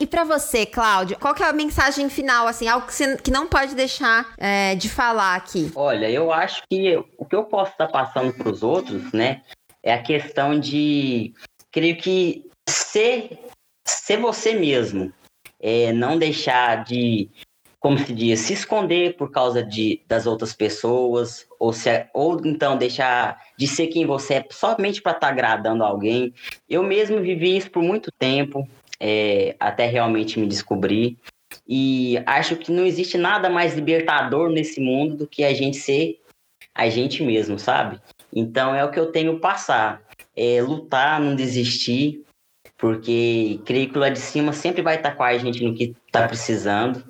[0.00, 3.30] E para você, Cláudio, qual que é a mensagem final, assim, algo que você que
[3.30, 5.72] não pode deixar é, de falar aqui?
[5.74, 9.42] Olha, eu acho que o que eu posso estar passando para os outros, né,
[9.82, 11.34] é a questão de,
[11.72, 13.40] creio que ser,
[13.84, 15.12] ser você mesmo,
[15.60, 17.28] é, não deixar de,
[17.80, 22.76] como se diz, se esconder por causa de, das outras pessoas, ou, se, ou então
[22.78, 26.32] deixar de ser quem você é somente para estar tá agradando alguém.
[26.68, 28.68] Eu mesmo vivi isso por muito tempo,
[29.00, 31.16] é, até realmente me descobrir.
[31.66, 36.20] E acho que não existe nada mais libertador nesse mundo do que a gente ser
[36.74, 38.00] a gente mesmo, sabe?
[38.32, 40.02] Então é o que eu tenho passar.
[40.36, 42.22] É lutar, não desistir,
[42.76, 46.28] porque creio que lá de cima sempre vai estar com a gente no que está
[46.28, 47.04] precisando.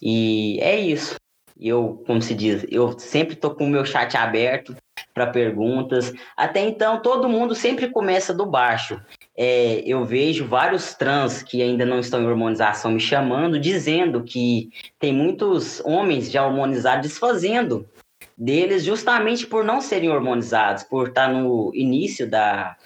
[0.00, 1.14] E é isso.
[1.58, 4.74] Eu, como se diz, eu sempre tô com o meu chat aberto
[5.12, 6.12] para perguntas.
[6.36, 9.00] Até então, todo mundo sempre começa do baixo
[9.36, 14.70] é, eu vejo vários trans que ainda não estão em hormonização me chamando, dizendo que
[14.98, 17.88] tem muitos homens já hormonizados desfazendo
[18.36, 22.76] deles justamente por não serem hormonizados, por estar no início da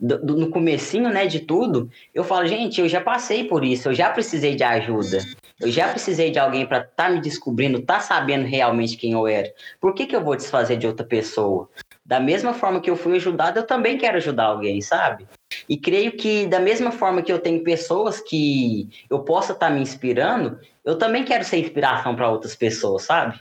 [0.00, 3.94] do, no comecinho, né, de tudo, eu falo, gente, eu já passei por isso, eu
[3.94, 5.18] já precisei de ajuda.
[5.60, 9.26] Eu já precisei de alguém para estar tá me descobrindo, tá sabendo realmente quem eu
[9.26, 9.52] era.
[9.78, 11.68] Por que, que eu vou desfazer de outra pessoa?
[12.04, 15.26] Da mesma forma que eu fui ajudado, eu também quero ajudar alguém, sabe?
[15.68, 19.72] E creio que, da mesma forma que eu tenho pessoas que eu possa estar tá
[19.72, 23.38] me inspirando, eu também quero ser inspiração para outras pessoas, sabe?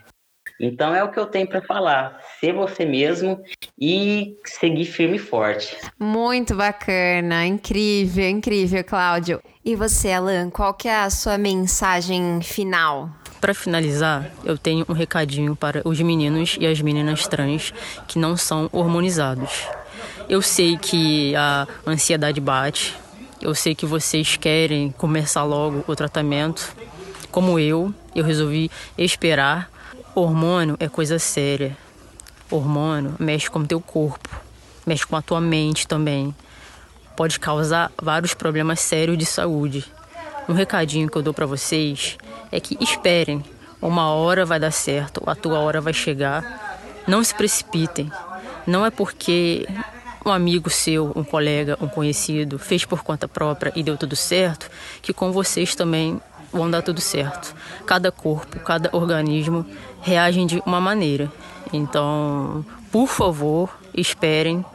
[0.59, 2.19] Então é o que eu tenho para falar.
[2.39, 3.41] Ser você mesmo
[3.79, 5.77] e seguir firme e forte.
[5.97, 9.41] Muito bacana, incrível, incrível, Cláudio.
[9.63, 13.09] E você, Alan, qual que é a sua mensagem final?
[13.39, 17.73] Para finalizar, eu tenho um recadinho para os meninos e as meninas trans
[18.05, 19.65] que não são hormonizados.
[20.27, 22.95] Eu sei que a ansiedade bate,
[23.41, 26.75] eu sei que vocês querem começar logo o tratamento.
[27.31, 29.71] Como eu, eu resolvi esperar.
[30.15, 31.77] Hormônio é coisa séria.
[32.49, 34.29] Hormônio mexe com o teu corpo,
[34.85, 36.33] mexe com a tua mente também.
[37.15, 39.85] Pode causar vários problemas sérios de saúde.
[40.47, 42.17] Um recadinho que eu dou para vocês
[42.51, 43.43] é que esperem.
[43.81, 46.81] Uma hora vai dar certo, a tua hora vai chegar.
[47.07, 48.11] Não se precipitem.
[48.65, 49.67] Não é porque
[50.25, 54.69] um amigo seu, um colega, um conhecido fez por conta própria e deu tudo certo,
[55.01, 56.19] que com vocês também
[56.51, 57.55] vão dar tudo certo.
[57.85, 59.65] Cada corpo, cada organismo
[60.01, 61.31] reagem de uma maneira.
[61.71, 64.65] Então, por favor, esperem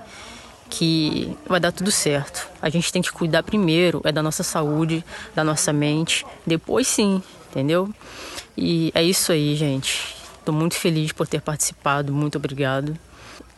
[0.70, 2.48] que vai dar tudo certo.
[2.60, 5.04] A gente tem que cuidar primeiro é da nossa saúde,
[5.34, 7.92] da nossa mente, depois sim, entendeu?
[8.56, 10.16] E é isso aí, gente.
[10.38, 12.96] Estou muito feliz por ter participado, muito obrigado.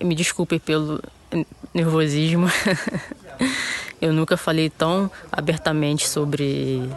[0.01, 1.03] Me desculpe pelo
[1.73, 2.47] nervosismo.
[4.01, 6.89] Eu nunca falei tão abertamente sobre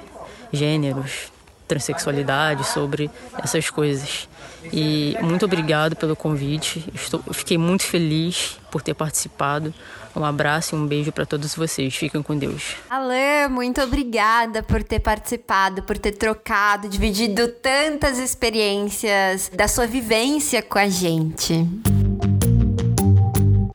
[0.52, 1.32] gêneros,
[1.68, 3.10] transexualidade, sobre
[3.42, 4.28] essas coisas.
[4.72, 6.86] E muito obrigado pelo convite.
[6.94, 9.74] Estou, fiquei muito feliz por ter participado.
[10.16, 11.96] Um abraço e um beijo para todos vocês.
[11.96, 12.76] Fiquem com Deus.
[12.90, 20.62] Alain, muito obrigada por ter participado, por ter trocado, dividido tantas experiências da sua vivência
[20.62, 21.66] com a gente.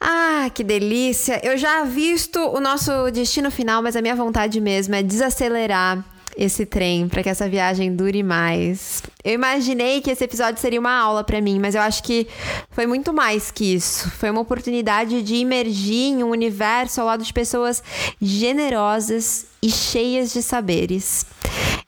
[0.00, 1.40] Ah, que delícia!
[1.42, 6.04] Eu já visto o nosso destino final, mas a minha vontade mesmo é desacelerar
[6.36, 9.02] esse trem para que essa viagem dure mais.
[9.22, 12.26] Eu imaginei que esse episódio seria uma aula para mim, mas eu acho que
[12.70, 14.10] foi muito mais que isso.
[14.10, 17.82] Foi uma oportunidade de imergir em um universo ao lado de pessoas
[18.20, 21.24] generosas e cheias de saberes.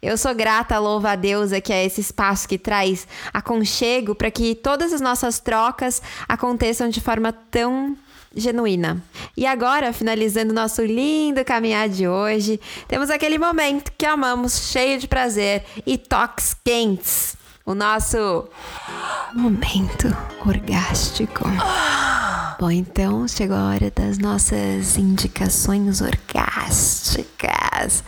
[0.01, 4.55] Eu sou grata, louva a deusa, que é esse espaço que traz aconchego para que
[4.55, 7.97] todas as nossas trocas aconteçam de forma tão
[8.37, 9.03] genuína.
[9.37, 15.09] E agora, finalizando nosso lindo caminhar de hoje, temos aquele momento que amamos, cheio de
[15.09, 17.37] prazer e toques quentes.
[17.65, 18.49] O nosso
[19.35, 20.07] momento
[20.47, 21.43] orgástico.
[22.61, 28.05] Bom, então chegou a hora das nossas indicações orgásticas.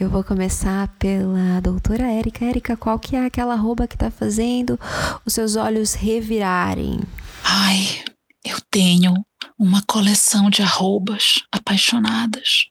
[0.00, 2.46] Eu vou começar pela doutora Érica.
[2.46, 4.80] Érica, qual que é aquela arroba que tá fazendo
[5.26, 6.98] os seus olhos revirarem?
[7.44, 8.02] Ai,
[8.44, 9.14] eu tenho
[9.62, 12.66] uma coleção de arrobas apaixonadas.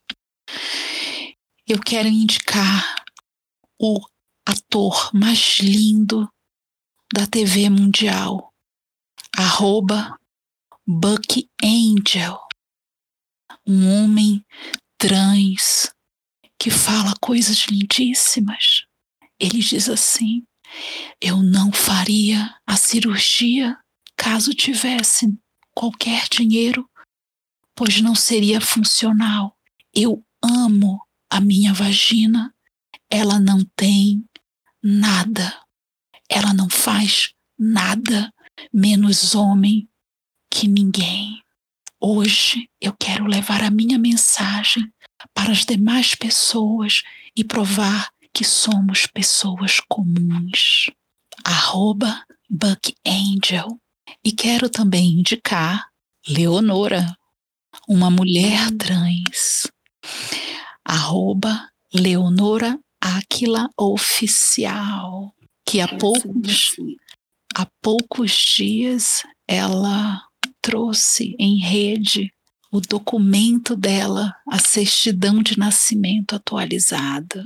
[1.66, 3.02] Eu quero indicar
[3.80, 3.98] o
[4.46, 6.28] ator mais lindo
[7.10, 8.52] da TV mundial,
[9.34, 10.18] arroba
[10.86, 12.38] Buck Angel,
[13.66, 14.44] um homem
[14.98, 15.90] trans
[16.58, 18.84] que fala coisas lindíssimas.
[19.40, 20.44] Ele diz assim:
[21.18, 23.78] Eu não faria a cirurgia
[24.14, 25.26] caso tivesse
[25.74, 26.88] qualquer dinheiro,
[27.74, 29.56] pois não seria funcional.
[29.94, 31.00] Eu amo
[31.30, 32.54] a minha vagina,
[33.10, 34.24] ela não tem
[34.82, 35.60] nada,
[36.28, 38.32] ela não faz nada
[38.72, 39.88] menos homem
[40.50, 41.42] que ninguém.
[42.00, 44.92] Hoje eu quero levar a minha mensagem
[45.32, 47.02] para as demais pessoas
[47.36, 50.90] e provar que somos pessoas comuns.
[51.44, 53.81] Arroba Buck Angel
[54.24, 55.88] e quero também indicar
[56.28, 57.16] Leonora,
[57.88, 59.66] uma mulher trans.
[60.84, 65.34] Arroba Leonora Aquila Oficial,
[65.66, 66.76] que há poucos,
[67.54, 70.22] há poucos dias ela
[70.60, 72.32] trouxe em rede
[72.70, 77.44] o documento dela, a certidão de nascimento atualizada.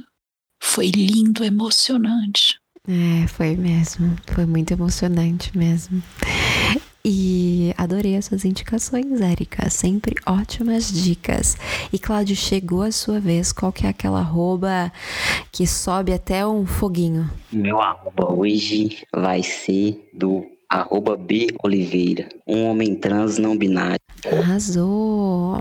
[0.63, 2.61] Foi lindo, emocionante.
[2.87, 4.17] É, foi mesmo.
[4.33, 6.01] Foi muito emocionante mesmo.
[7.09, 9.71] E adorei as suas indicações, Érica.
[9.71, 11.57] Sempre ótimas dicas.
[11.93, 13.53] E Cláudio, chegou a sua vez.
[13.53, 14.93] Qual que é aquela arroba
[15.53, 17.31] que sobe até um foguinho?
[17.53, 24.01] Meu arroba hoje vai ser do arroba B Oliveira, um homem trans não binário.
[24.33, 25.59] Arrasou!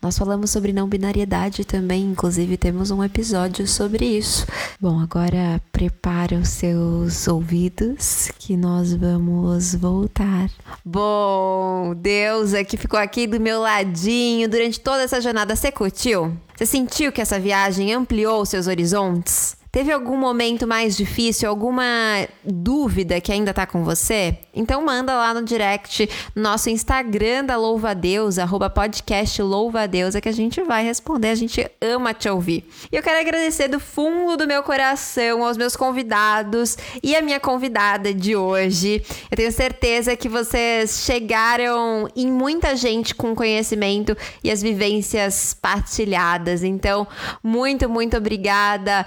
[0.00, 4.46] Nós falamos sobre não binariedade também, inclusive temos um episódio sobre isso.
[4.80, 10.50] Bom, agora prepara os seus ouvidos que nós vamos voltar.
[10.84, 15.54] Bom, Deus é que ficou aqui do meu ladinho durante toda essa jornada.
[15.54, 16.36] Você curtiu?
[16.56, 19.56] Você sentiu que essa viagem ampliou seus horizontes?
[19.72, 24.36] Teve algum momento mais difícil, alguma dúvida que ainda tá com você?
[24.54, 26.06] Então manda lá no direct,
[26.36, 30.32] no nosso Instagram da Louva a Deus, arroba podcast Louva a Deus, é que a
[30.32, 32.68] gente vai responder, a gente ama te ouvir.
[32.92, 37.40] E eu quero agradecer do fundo do meu coração aos meus convidados e a minha
[37.40, 39.02] convidada de hoje.
[39.30, 44.14] Eu tenho certeza que vocês chegaram em muita gente com conhecimento
[44.44, 46.62] e as vivências partilhadas.
[46.62, 47.08] Então,
[47.42, 49.06] muito, muito obrigada,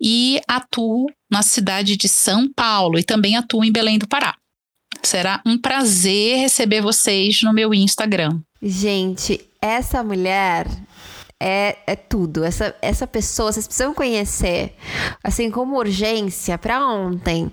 [0.00, 4.34] e atuo na cidade de São Paulo e também atuo em Belém do Pará.
[5.02, 8.40] Será um prazer receber vocês no meu Instagram.
[8.60, 10.66] Gente, essa mulher
[11.40, 12.42] é, é tudo.
[12.42, 14.74] Essa, essa pessoa, vocês precisam conhecer,
[15.22, 17.50] assim, como urgência, para ontem.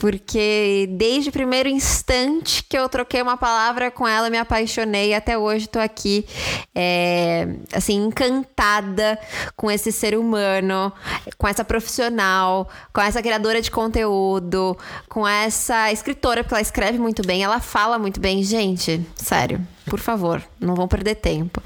[0.00, 5.12] Porque desde o primeiro instante que eu troquei uma palavra com ela, me apaixonei.
[5.12, 6.26] Até hoje tô aqui,
[6.74, 9.18] é, assim, encantada
[9.54, 10.90] com esse ser humano,
[11.36, 14.74] com essa profissional, com essa criadora de conteúdo,
[15.06, 18.42] com essa escritora, porque ela escreve muito bem, ela fala muito bem.
[18.42, 21.62] Gente, sério, por favor, não vão perder tempo.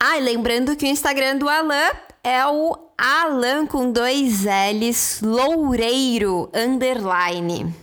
[0.00, 1.90] Ah, e lembrando que o Instagram do Alan
[2.22, 7.74] é o Alan com dois L's, Loureiro, underline.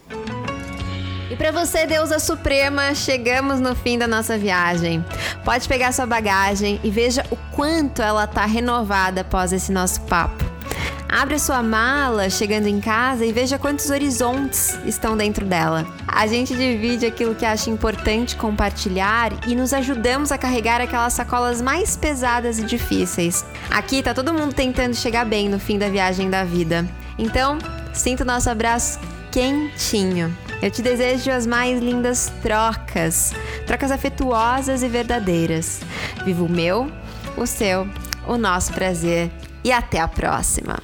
[1.30, 5.04] E para você, deusa suprema, chegamos no fim da nossa viagem.
[5.44, 10.51] Pode pegar sua bagagem e veja o quanto ela tá renovada após esse nosso papo.
[11.12, 15.86] Abre sua mala chegando em casa e veja quantos horizontes estão dentro dela.
[16.08, 21.62] A gente divide aquilo que acha importante compartilhar e nos ajudamos a carregar aquelas sacolas
[21.62, 23.46] mais pesadas e difíceis.
[23.70, 26.88] Aqui tá todo mundo tentando chegar bem no fim da viagem da vida.
[27.20, 27.58] Então,
[27.94, 28.98] sinta o nosso abraço
[29.32, 30.36] quentinho.
[30.62, 33.34] Eu te desejo as mais lindas trocas,
[33.68, 35.82] trocas afetuosas e verdadeiras.
[36.24, 36.90] Viva o meu,
[37.36, 37.86] o seu,
[38.26, 39.30] o nosso prazer
[39.64, 40.80] e até a próxima!